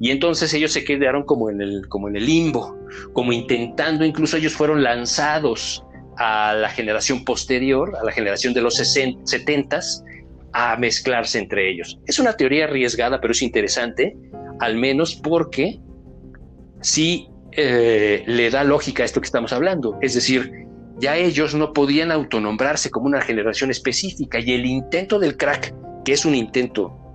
Y 0.00 0.10
entonces 0.10 0.52
ellos 0.54 0.72
se 0.72 0.84
quedaron 0.84 1.24
como 1.24 1.50
en 1.50 1.60
el, 1.60 1.88
como 1.88 2.08
en 2.08 2.16
el 2.16 2.26
limbo, 2.26 2.76
como 3.12 3.32
intentando, 3.32 4.04
incluso 4.04 4.36
ellos 4.36 4.52
fueron 4.54 4.82
lanzados 4.82 5.84
a 6.16 6.54
la 6.54 6.70
generación 6.70 7.24
posterior, 7.24 7.96
a 8.00 8.04
la 8.04 8.12
generación 8.12 8.54
de 8.54 8.62
los 8.62 8.76
70 8.76 9.80
a 10.52 10.76
mezclarse 10.76 11.38
entre 11.38 11.70
ellos. 11.70 11.98
Es 12.06 12.18
una 12.18 12.34
teoría 12.34 12.64
arriesgada, 12.64 13.20
pero 13.20 13.32
es 13.32 13.42
interesante, 13.42 14.16
al 14.58 14.76
menos 14.76 15.14
porque 15.14 15.80
sí 16.80 17.28
eh, 17.52 18.22
le 18.26 18.50
da 18.50 18.64
lógica 18.64 19.02
a 19.02 19.06
esto 19.06 19.20
que 19.20 19.26
estamos 19.26 19.52
hablando. 19.52 19.98
Es 20.00 20.14
decir, 20.14 20.50
ya 20.98 21.16
ellos 21.16 21.54
no 21.54 21.72
podían 21.72 22.10
autonombrarse 22.10 22.90
como 22.90 23.06
una 23.06 23.20
generación 23.20 23.70
específica 23.70 24.40
y 24.40 24.52
el 24.52 24.64
intento 24.64 25.18
del 25.18 25.36
crack, 25.36 25.74
que 26.04 26.12
es 26.12 26.24
un 26.24 26.34
intento 26.34 27.05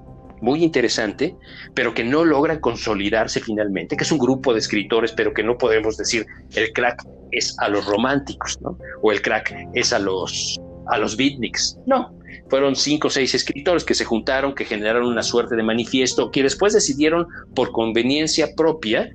muy 0.41 0.63
interesante, 0.63 1.36
pero 1.73 1.93
que 1.93 2.04
no 2.04 2.25
logra 2.25 2.60
consolidarse 2.60 3.39
finalmente, 3.39 3.95
que 3.95 4.04
es 4.04 4.12
un 4.12 4.17
grupo 4.17 4.54
de 4.54 4.60
escritores, 4.60 5.12
pero 5.12 5.34
que 5.34 5.43
no 5.43 5.58
podemos 5.58 5.97
decir 5.97 6.25
el 6.56 6.73
crack 6.73 7.06
es 7.32 7.56
a 7.60 7.69
los 7.69 7.86
románticos, 7.86 8.60
¿no? 8.62 8.77
O 9.01 9.12
el 9.12 9.21
crack 9.21 9.54
es 9.73 9.93
a 9.93 9.99
los, 9.99 10.60
a 10.88 10.97
los 10.97 11.15
beatniks. 11.15 11.77
No, 11.86 12.13
fueron 12.49 12.75
cinco 12.75 13.08
o 13.08 13.12
seis 13.12 13.34
escritores 13.34 13.84
que 13.84 13.93
se 13.93 14.06
juntaron, 14.06 14.54
que 14.54 14.65
generaron 14.65 15.08
una 15.08 15.23
suerte 15.23 15.56
de 15.56 15.63
manifiesto, 15.63 16.32
que 16.32 16.43
después 16.43 16.73
decidieron 16.73 17.27
por 17.56 17.71
conveniencia 17.71 18.49
propia 18.56 19.10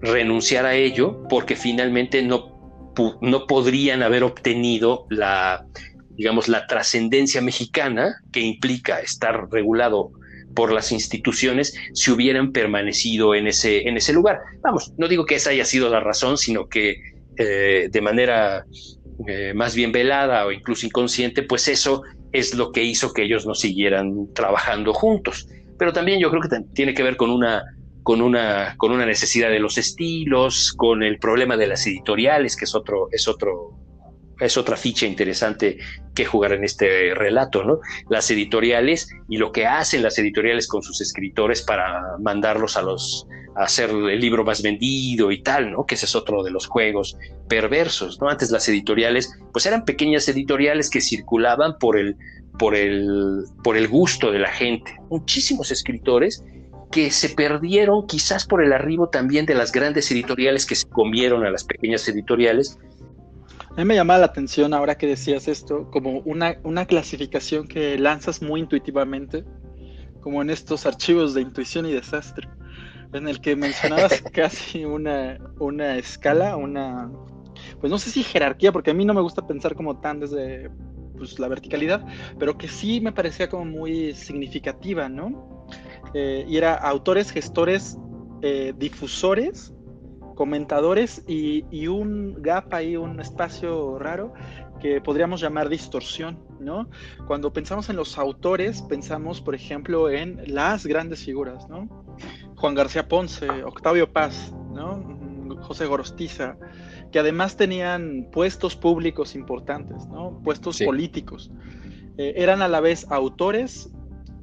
renunciar 0.00 0.66
a 0.66 0.74
ello, 0.74 1.22
porque 1.28 1.56
finalmente 1.56 2.22
no, 2.22 2.92
no 3.20 3.46
podrían 3.46 4.02
haber 4.02 4.24
obtenido 4.24 5.06
la, 5.08 5.66
digamos, 6.16 6.48
la 6.48 6.66
trascendencia 6.66 7.40
mexicana 7.40 8.16
que 8.32 8.40
implica 8.40 9.00
estar 9.00 9.48
regulado 9.50 10.12
por 10.54 10.72
las 10.72 10.92
instituciones 10.92 11.74
si 11.92 12.10
hubieran 12.10 12.52
permanecido 12.52 13.34
en 13.34 13.46
ese, 13.46 13.88
en 13.88 13.96
ese 13.96 14.12
lugar. 14.12 14.40
Vamos, 14.62 14.92
no 14.96 15.08
digo 15.08 15.26
que 15.26 15.36
esa 15.36 15.50
haya 15.50 15.64
sido 15.64 15.88
la 15.88 16.00
razón, 16.00 16.38
sino 16.38 16.68
que 16.68 16.96
eh, 17.36 17.88
de 17.90 18.00
manera 18.00 18.64
eh, 19.26 19.52
más 19.54 19.74
bien 19.74 19.92
velada 19.92 20.46
o 20.46 20.52
incluso 20.52 20.86
inconsciente, 20.86 21.42
pues 21.42 21.68
eso 21.68 22.02
es 22.32 22.54
lo 22.54 22.72
que 22.72 22.82
hizo 22.82 23.12
que 23.12 23.22
ellos 23.22 23.46
no 23.46 23.54
siguieran 23.54 24.32
trabajando 24.34 24.92
juntos. 24.92 25.48
Pero 25.78 25.92
también 25.92 26.20
yo 26.20 26.30
creo 26.30 26.42
que 26.42 26.48
tiene 26.74 26.94
que 26.94 27.02
ver 27.02 27.16
con 27.16 27.30
una, 27.30 27.62
con 28.02 28.20
una, 28.20 28.74
con 28.76 28.92
una 28.92 29.06
necesidad 29.06 29.50
de 29.50 29.60
los 29.60 29.78
estilos, 29.78 30.72
con 30.76 31.02
el 31.02 31.18
problema 31.18 31.56
de 31.56 31.68
las 31.68 31.86
editoriales, 31.86 32.56
que 32.56 32.64
es 32.64 32.74
otro, 32.74 33.08
es 33.12 33.26
otro 33.28 33.78
es 34.40 34.56
otra 34.56 34.76
ficha 34.76 35.06
interesante 35.06 35.78
que 36.14 36.24
jugar 36.24 36.52
en 36.52 36.64
este 36.64 37.14
relato, 37.14 37.64
¿no? 37.64 37.80
Las 38.08 38.30
editoriales 38.30 39.08
y 39.28 39.38
lo 39.38 39.52
que 39.52 39.66
hacen 39.66 40.02
las 40.02 40.18
editoriales 40.18 40.66
con 40.68 40.82
sus 40.82 41.00
escritores 41.00 41.62
para 41.62 42.16
mandarlos 42.20 42.76
a 42.76 42.82
los 42.82 43.26
a 43.56 43.64
hacer 43.64 43.90
el 43.90 44.20
libro 44.20 44.44
más 44.44 44.62
vendido 44.62 45.30
y 45.30 45.40
tal, 45.42 45.72
¿no? 45.72 45.86
Que 45.86 45.94
ese 45.94 46.06
es 46.06 46.16
otro 46.16 46.42
de 46.42 46.50
los 46.50 46.66
juegos 46.66 47.16
perversos, 47.48 48.20
¿no? 48.20 48.28
Antes 48.28 48.50
las 48.50 48.68
editoriales, 48.68 49.32
pues 49.52 49.66
eran 49.66 49.84
pequeñas 49.84 50.28
editoriales 50.28 50.90
que 50.90 51.00
circulaban 51.00 51.78
por 51.78 51.98
el 51.98 52.16
por 52.58 52.74
el 52.74 53.44
por 53.62 53.76
el 53.76 53.88
gusto 53.88 54.32
de 54.32 54.40
la 54.40 54.50
gente. 54.50 54.96
Muchísimos 55.08 55.70
escritores 55.70 56.42
que 56.90 57.10
se 57.10 57.28
perdieron 57.30 58.06
quizás 58.06 58.46
por 58.46 58.62
el 58.62 58.72
arribo 58.72 59.08
también 59.08 59.46
de 59.46 59.54
las 59.54 59.72
grandes 59.72 60.10
editoriales 60.12 60.64
que 60.64 60.76
se 60.76 60.88
comieron 60.88 61.44
a 61.44 61.50
las 61.50 61.64
pequeñas 61.64 62.06
editoriales. 62.08 62.78
A 63.76 63.78
mí 63.78 63.86
me 63.86 63.96
llama 63.96 64.18
la 64.18 64.26
atención 64.26 64.72
ahora 64.72 64.94
que 64.94 65.08
decías 65.08 65.48
esto, 65.48 65.90
como 65.90 66.20
una, 66.20 66.58
una 66.62 66.86
clasificación 66.86 67.66
que 67.66 67.98
lanzas 67.98 68.40
muy 68.40 68.60
intuitivamente, 68.60 69.44
como 70.20 70.40
en 70.42 70.50
estos 70.50 70.86
archivos 70.86 71.34
de 71.34 71.40
intuición 71.40 71.84
y 71.86 71.92
desastre, 71.92 72.48
en 73.12 73.26
el 73.26 73.40
que 73.40 73.56
mencionabas 73.56 74.22
casi 74.32 74.84
una, 74.84 75.38
una 75.58 75.96
escala, 75.96 76.56
una, 76.56 77.10
pues 77.80 77.90
no 77.90 77.98
sé 77.98 78.10
si 78.10 78.22
jerarquía, 78.22 78.70
porque 78.70 78.92
a 78.92 78.94
mí 78.94 79.04
no 79.04 79.12
me 79.12 79.20
gusta 79.22 79.44
pensar 79.44 79.74
como 79.74 79.98
tan 79.98 80.20
desde 80.20 80.70
pues, 81.18 81.40
la 81.40 81.48
verticalidad, 81.48 82.06
pero 82.38 82.56
que 82.56 82.68
sí 82.68 83.00
me 83.00 83.10
parecía 83.10 83.48
como 83.48 83.64
muy 83.64 84.14
significativa, 84.14 85.08
¿no? 85.08 85.66
Eh, 86.14 86.46
y 86.48 86.56
era 86.56 86.74
autores, 86.74 87.32
gestores, 87.32 87.98
eh, 88.42 88.72
difusores, 88.76 89.73
comentadores 90.34 91.22
y, 91.26 91.64
y, 91.70 91.86
un 91.86 92.42
gap 92.42 92.72
ahí, 92.74 92.96
un 92.96 93.20
espacio 93.20 93.98
raro 93.98 94.32
que 94.80 95.00
podríamos 95.00 95.40
llamar 95.40 95.68
distorsión, 95.68 96.38
¿no? 96.60 96.88
Cuando 97.26 97.52
pensamos 97.52 97.88
en 97.88 97.96
los 97.96 98.18
autores, 98.18 98.82
pensamos, 98.82 99.40
por 99.40 99.54
ejemplo, 99.54 100.10
en 100.10 100.42
las 100.52 100.86
grandes 100.86 101.24
figuras, 101.24 101.68
¿no? 101.68 101.88
Juan 102.56 102.74
García 102.74 103.08
Ponce, 103.08 103.48
Octavio 103.64 104.12
Paz, 104.12 104.52
¿no? 104.72 105.24
José 105.62 105.86
Gorostiza, 105.86 106.56
que 107.10 107.18
además 107.18 107.56
tenían 107.56 108.28
puestos 108.32 108.76
públicos 108.76 109.34
importantes, 109.34 110.06
¿no? 110.08 110.40
puestos 110.42 110.80
políticos. 110.80 111.50
Eh, 112.16 112.34
eran 112.36 112.62
a 112.62 112.68
la 112.68 112.80
vez 112.80 113.06
autores 113.10 113.90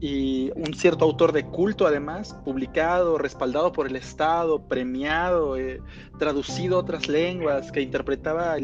y 0.01 0.51
un 0.55 0.73
cierto 0.73 1.05
autor 1.05 1.31
de 1.31 1.45
culto 1.45 1.85
además, 1.85 2.35
publicado, 2.43 3.19
respaldado 3.19 3.71
por 3.71 3.85
el 3.85 3.95
Estado, 3.95 4.67
premiado, 4.67 5.55
eh, 5.57 5.79
traducido 6.17 6.77
a 6.77 6.79
otras 6.79 7.07
lenguas, 7.07 7.71
que 7.71 7.81
interpretaba 7.81 8.55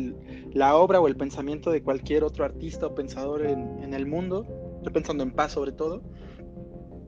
la 0.54 0.76
obra 0.76 1.00
o 1.00 1.08
el 1.08 1.16
pensamiento 1.16 1.70
de 1.70 1.84
cualquier 1.84 2.24
otro 2.24 2.44
artista 2.44 2.88
o 2.88 2.96
pensador 2.96 3.46
en, 3.46 3.94
el 3.94 4.08
mundo, 4.08 4.48
estoy 4.78 4.92
pensando 4.92 5.24
en 5.24 5.30
paz 5.30 5.52
sobre 5.52 5.72
todo. 5.72 6.02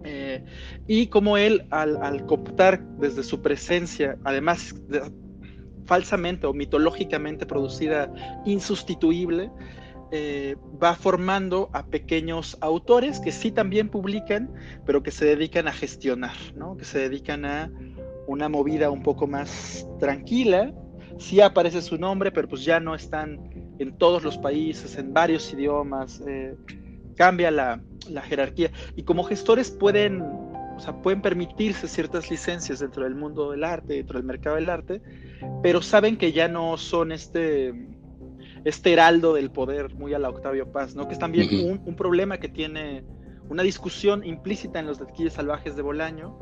Eh, 0.03 0.45
y 0.87 1.07
como 1.07 1.35
él, 1.35 1.65
al, 1.71 1.97
al, 1.97 2.27
cooptar 2.27 2.81
desde 2.99 3.23
su 3.23 3.41
presencia, 3.41 4.17
además 4.23 4.75
de, 4.87 5.01
falsamente 5.85 6.45
o 6.45 6.53
mitológicamente 6.53 7.47
producida 7.47 8.13
insustituible, 8.45 9.51
eh, 10.11 10.55
va 10.81 10.95
formando 10.95 11.69
a 11.73 11.85
pequeños 11.85 12.57
autores 12.61 13.19
que 13.19 13.31
sí 13.31 13.51
también 13.51 13.89
publican, 13.89 14.51
pero 14.85 15.03
que 15.03 15.11
se 15.11 15.25
dedican 15.25 15.67
a 15.67 15.71
gestionar, 15.71 16.35
¿no? 16.55 16.77
que 16.77 16.85
se 16.85 16.99
dedican 16.99 17.45
a 17.45 17.71
una 18.27 18.49
movida 18.49 18.89
un 18.89 19.03
poco 19.03 19.27
más 19.27 19.87
tranquila. 19.99 20.73
Sí 21.17 21.41
aparece 21.41 21.81
su 21.81 21.97
nombre, 21.97 22.31
pero 22.31 22.47
pues 22.47 22.63
ya 22.63 22.79
no 22.79 22.95
están 22.95 23.39
en 23.79 23.97
todos 23.97 24.23
los 24.23 24.37
países, 24.37 24.97
en 24.97 25.13
varios 25.13 25.51
idiomas, 25.53 26.21
eh, 26.27 26.55
cambia 27.15 27.51
la, 27.51 27.81
la 28.09 28.21
jerarquía. 28.21 28.71
Y 28.95 29.03
como 29.03 29.23
gestores 29.23 29.69
pueden 29.71 30.21
o 30.79 30.81
sea, 30.81 30.93
pueden 30.93 31.21
permitirse 31.21 31.89
ciertas 31.89 32.31
licencias 32.31 32.79
dentro 32.79 33.03
del 33.03 33.13
mundo 33.13 33.51
del 33.51 33.65
arte, 33.65 33.95
dentro 33.95 34.17
del 34.17 34.25
mercado 34.25 34.55
del 34.55 34.69
arte, 34.69 35.01
pero 35.61 35.81
saben 35.81 36.15
que 36.15 36.31
ya 36.31 36.47
no 36.47 36.77
son 36.77 37.11
este, 37.11 37.73
este 38.65 38.93
heraldo 38.93 39.33
del 39.33 39.51
poder 39.51 39.93
muy 39.95 40.13
a 40.13 40.19
la 40.19 40.29
Octavio 40.29 40.71
Paz, 40.71 40.95
¿no? 40.95 41.07
Que 41.07 41.13
es 41.13 41.19
también 41.19 41.81
un, 41.85 41.95
problema 41.95 42.37
que 42.37 42.49
tiene 42.49 43.03
una 43.49 43.63
discusión 43.63 44.23
implícita 44.23 44.79
en 44.79 44.87
los 44.87 44.99
Detectives 44.99 45.33
Salvajes 45.33 45.75
de 45.75 45.81
Bolaño, 45.81 46.37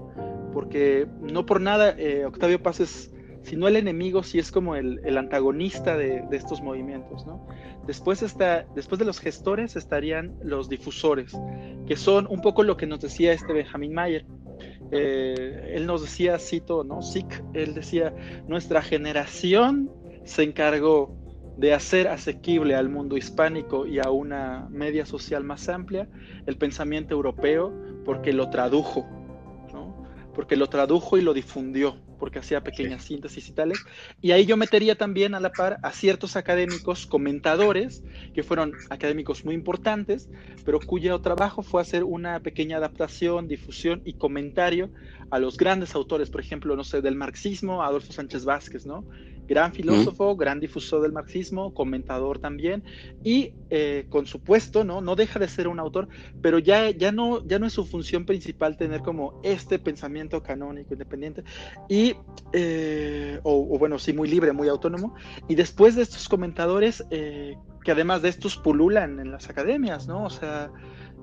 porque 0.53 1.07
no 1.21 1.45
por 1.45 1.61
nada 1.61 1.95
eh, 1.97 2.25
Octavio 2.25 2.61
Paz 2.61 2.79
es, 2.79 3.13
si 3.43 3.55
no 3.55 3.67
el 3.67 3.75
enemigo, 3.75 4.23
sí 4.23 4.39
es 4.39 4.51
como 4.51 4.75
el, 4.75 5.17
antagonista 5.17 5.95
de, 5.95 6.23
de, 6.29 6.37
estos 6.37 6.61
movimientos, 6.61 7.25
¿no? 7.25 7.47
Después, 7.85 8.21
está, 8.21 8.65
después 8.75 8.99
de 8.99 9.05
los 9.05 9.19
gestores 9.19 9.75
estarían 9.75 10.35
los 10.43 10.67
difusores, 10.67 11.31
que 11.87 11.95
son 11.95 12.27
un 12.29 12.41
poco 12.41 12.63
lo 12.63 12.75
que 12.75 12.85
nos 12.85 12.99
decía 12.99 13.31
este 13.31 13.53
Benjamin 13.53 13.93
Mayer. 13.93 14.25
Eh, 14.91 15.73
él 15.75 15.85
nos 15.85 16.01
decía, 16.01 16.39
cito, 16.39 16.83
¿no? 16.83 17.01
SIC, 17.01 17.43
él 17.53 17.73
decía, 17.73 18.13
nuestra 18.47 18.81
generación 18.81 19.89
se 20.25 20.43
encargó 20.43 21.15
de 21.57 21.73
hacer 21.73 22.07
asequible 22.07 22.75
al 22.75 22.89
mundo 22.89 23.17
hispánico 23.17 23.85
y 23.85 23.99
a 23.99 24.11
una 24.11 24.67
media 24.69 25.05
social 25.05 25.43
más 25.43 25.67
amplia 25.69 26.07
el 26.45 26.57
pensamiento 26.57 27.15
europeo 27.15 27.73
porque 28.05 28.31
lo 28.31 28.49
tradujo, 28.49 29.07
¿no? 29.73 30.05
porque 30.33 30.55
lo 30.55 30.67
tradujo 30.67 31.17
y 31.17 31.21
lo 31.21 31.33
difundió 31.33 31.97
porque 32.17 32.39
hacía 32.39 32.63
pequeñas 32.63 33.03
síntesis 33.03 33.47
y 33.49 33.53
tales. 33.53 33.79
Y 34.21 34.31
ahí 34.31 34.45
yo 34.45 34.57
metería 34.57 34.95
también 34.95 35.35
a 35.35 35.39
la 35.39 35.51
par 35.51 35.77
a 35.83 35.91
ciertos 35.91 36.35
académicos 36.35 37.05
comentadores, 37.05 38.03
que 38.33 38.43
fueron 38.43 38.73
académicos 38.89 39.45
muy 39.45 39.55
importantes, 39.55 40.29
pero 40.65 40.79
cuyo 40.79 41.19
trabajo 41.21 41.63
fue 41.63 41.81
hacer 41.81 42.03
una 42.03 42.39
pequeña 42.39 42.77
adaptación, 42.77 43.47
difusión 43.47 44.01
y 44.03 44.13
comentario 44.13 44.89
a 45.29 45.39
los 45.39 45.57
grandes 45.57 45.95
autores, 45.95 46.29
por 46.29 46.41
ejemplo, 46.41 46.75
no 46.75 46.83
sé, 46.83 47.01
del 47.01 47.15
marxismo, 47.15 47.83
Adolfo 47.83 48.13
Sánchez 48.13 48.45
Vázquez, 48.45 48.85
¿no? 48.85 49.05
Gran 49.47 49.73
filósofo, 49.73 50.35
gran 50.35 50.59
difusor 50.59 51.01
del 51.01 51.13
marxismo, 51.13 51.73
comentador 51.73 52.39
también, 52.39 52.83
y 53.23 53.53
eh, 53.69 54.05
con 54.09 54.25
su 54.25 54.39
puesto, 54.39 54.83
¿no? 54.83 55.01
No 55.01 55.15
deja 55.15 55.39
de 55.39 55.47
ser 55.47 55.67
un 55.67 55.79
autor, 55.79 56.07
pero 56.41 56.59
ya, 56.59 56.89
ya, 56.91 57.11
no, 57.11 57.45
ya 57.47 57.59
no 57.59 57.65
es 57.65 57.73
su 57.73 57.85
función 57.85 58.25
principal 58.25 58.77
tener 58.77 59.01
como 59.01 59.39
este 59.43 59.79
pensamiento 59.79 60.43
canónico 60.43 60.93
independiente, 60.93 61.43
y, 61.87 62.15
eh, 62.53 63.39
o, 63.43 63.77
bueno, 63.77 63.97
sí, 63.99 64.13
muy 64.13 64.27
libre, 64.27 64.51
muy 64.51 64.67
autónomo, 64.67 65.15
y 65.47 65.55
después 65.55 65.95
de 65.95 66.03
estos 66.03 66.27
comentadores, 66.27 67.03
eh, 67.09 67.55
que 67.83 67.91
además 67.91 68.21
de 68.21 68.29
estos 68.29 68.57
pululan 68.57 69.19
en 69.19 69.31
las 69.31 69.49
academias, 69.49 70.07
¿no? 70.07 70.25
O 70.25 70.29
sea, 70.29 70.69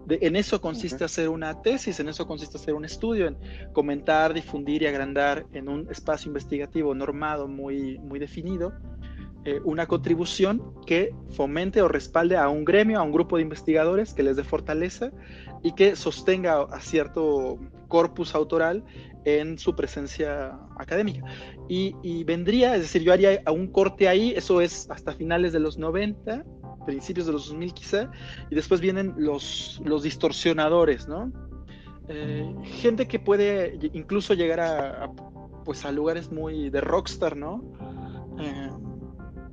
en 0.09 0.37
eso 0.37 0.61
consiste 0.61 1.05
hacer 1.05 1.29
una 1.29 1.63
tesis, 1.63 1.99
en 2.01 2.09
eso 2.09 2.27
consiste 2.27 2.57
hacer 2.57 2.75
un 2.75 2.85
estudio, 2.85 3.27
en 3.27 3.37
comentar, 3.73 4.35
difundir 4.35 4.83
y 4.83 4.87
agrandar 4.87 5.47
en 5.53 5.69
un 5.69 5.89
espacio 5.91 6.29
investigativo 6.29 6.95
normado, 6.95 7.49
muy, 7.49 7.99
muy 7.99 8.19
definido, 8.19 8.73
eh, 9.47 9.61
una 9.65 9.87
contribución 9.87 10.63
que 10.87 11.15
fomente 11.31 11.83
o 11.83 11.89
respalde 11.89 12.37
a 12.37 12.49
un 12.49 12.65
gremio, 12.65 12.99
a 12.99 13.03
un 13.03 13.13
grupo 13.13 13.37
de 13.37 13.43
investigadores 13.43 14.15
que 14.15 14.23
les 14.23 14.37
dé 14.37 14.45
fortaleza 14.45 15.11
y 15.63 15.73
que 15.73 15.97
sostenga 15.97 16.63
a 16.63 16.81
cierto 16.81 17.59
corpus 17.89 18.35
autoral 18.35 18.83
en 19.27 19.59
su 19.59 19.77
presencia 19.77 20.59
académica. 20.79 21.23
Y, 21.69 21.95
y 22.03 22.25
vendría, 22.25 22.75
es 22.75 22.83
decir, 22.83 23.03
yo 23.03 23.13
haría 23.13 23.43
un 23.51 23.69
corte 23.69 24.09
ahí, 24.09 24.33
eso 24.35 24.63
es 24.63 24.89
hasta 24.91 25.13
finales 25.13 25.53
de 25.53 25.61
los 25.61 25.77
90, 25.77 26.45
principios 26.85 27.27
de 27.27 27.33
los 27.33 27.49
2000 27.49 27.75
quizá, 27.75 28.11
y 28.51 28.55
después 28.55 28.81
vienen 28.81 29.15
los, 29.17 29.81
los 29.85 30.03
distorsionadores, 30.03 31.09
¿no? 31.09 31.33
Eh, 32.09 32.55
gente 32.65 33.09
que 33.09 33.19
puede 33.19 33.79
incluso 33.95 34.35
llegar 34.35 34.61
a, 34.61 35.11
pues 35.65 35.85
a 35.85 35.93
lugares 35.93 36.31
muy 36.31 36.71
de 36.71 36.81
rockstar, 36.81 37.37
¿no? 37.37 37.65
Eh, 38.39 38.71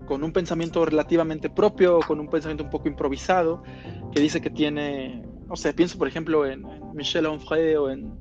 con 0.06 0.24
un 0.24 0.34
pensamiento 0.34 0.84
relativamente 0.84 1.50
propio, 1.50 2.00
con 2.06 2.20
un 2.20 2.28
pensamiento 2.28 2.66
un 2.66 2.70
poco 2.70 2.90
improvisado, 2.90 3.64
que 4.12 4.20
dice 4.20 4.42
que 4.42 4.50
tiene, 4.50 5.24
no 5.48 5.56
sé, 5.56 5.74
pienso 5.74 5.98
por 5.98 6.08
ejemplo 6.08 6.46
en, 6.46 6.66
Michel 6.94 7.26
Onfray 7.26 7.76
o 7.76 7.90
en 7.90 8.14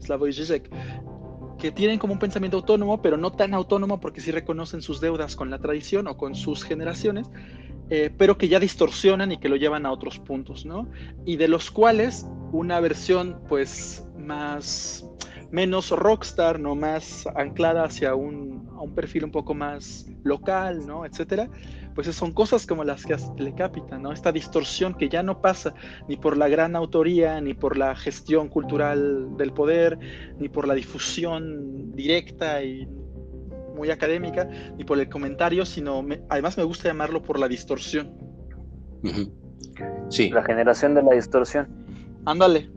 Slavoj 0.00 0.28
Žižek, 0.28 0.70
que 1.58 1.72
tienen 1.72 1.98
como 1.98 2.12
un 2.12 2.18
pensamiento 2.18 2.58
autónomo, 2.58 3.00
pero 3.00 3.16
no 3.16 3.32
tan 3.32 3.54
autónomo 3.54 4.00
porque 4.00 4.20
sí 4.20 4.30
reconocen 4.30 4.82
sus 4.82 5.00
deudas 5.00 5.36
con 5.36 5.50
la 5.50 5.58
tradición 5.58 6.06
o 6.08 6.16
con 6.16 6.34
sus 6.34 6.62
generaciones, 6.64 7.30
eh, 7.90 8.10
pero 8.16 8.38
que 8.38 8.48
ya 8.48 8.60
distorsionan 8.60 9.32
y 9.32 9.38
que 9.38 9.48
lo 9.48 9.56
llevan 9.56 9.84
a 9.84 9.92
otros 9.92 10.18
puntos, 10.18 10.64
¿no? 10.64 10.88
Y 11.26 11.36
de 11.36 11.48
los 11.48 11.70
cuales 11.70 12.26
una 12.52 12.80
versión, 12.80 13.40
pues, 13.48 14.06
más, 14.16 15.04
menos 15.50 15.90
rockstar, 15.90 16.60
¿no? 16.60 16.74
Más 16.76 17.26
anclada 17.34 17.84
hacia 17.84 18.14
un, 18.14 18.68
a 18.76 18.82
un 18.82 18.94
perfil 18.94 19.24
un 19.24 19.32
poco 19.32 19.54
más 19.54 20.06
local, 20.22 20.86
¿no? 20.86 21.04
Etcétera, 21.04 21.48
pues 21.94 22.06
son 22.14 22.32
cosas 22.32 22.66
como 22.66 22.84
las 22.84 23.04
que 23.04 23.16
le 23.38 23.54
capitan, 23.54 24.02
¿no? 24.02 24.12
Esta 24.12 24.32
distorsión 24.32 24.94
que 24.94 25.08
ya 25.08 25.22
no 25.22 25.40
pasa 25.40 25.74
ni 26.08 26.16
por 26.16 26.36
la 26.36 26.48
gran 26.48 26.76
autoría, 26.76 27.40
ni 27.40 27.54
por 27.54 27.76
la 27.76 27.94
gestión 27.96 28.48
cultural 28.48 29.36
del 29.36 29.52
poder, 29.52 29.98
ni 30.38 30.48
por 30.48 30.66
la 30.66 30.74
difusión 30.74 31.92
directa 31.92 32.62
y 32.62 32.88
muy 33.80 33.90
académica 33.90 34.46
ni 34.76 34.84
por 34.84 35.00
el 35.00 35.08
comentario, 35.08 35.64
sino 35.64 36.04
además 36.28 36.56
me 36.58 36.64
gusta 36.64 36.88
llamarlo 36.88 37.22
por 37.22 37.38
la 37.38 37.48
distorsión. 37.48 38.12
Sí. 40.10 40.28
La 40.30 40.44
generación 40.44 40.94
de 40.94 41.02
la 41.02 41.14
distorsión. 41.14 41.66
Ándale, 42.26 42.70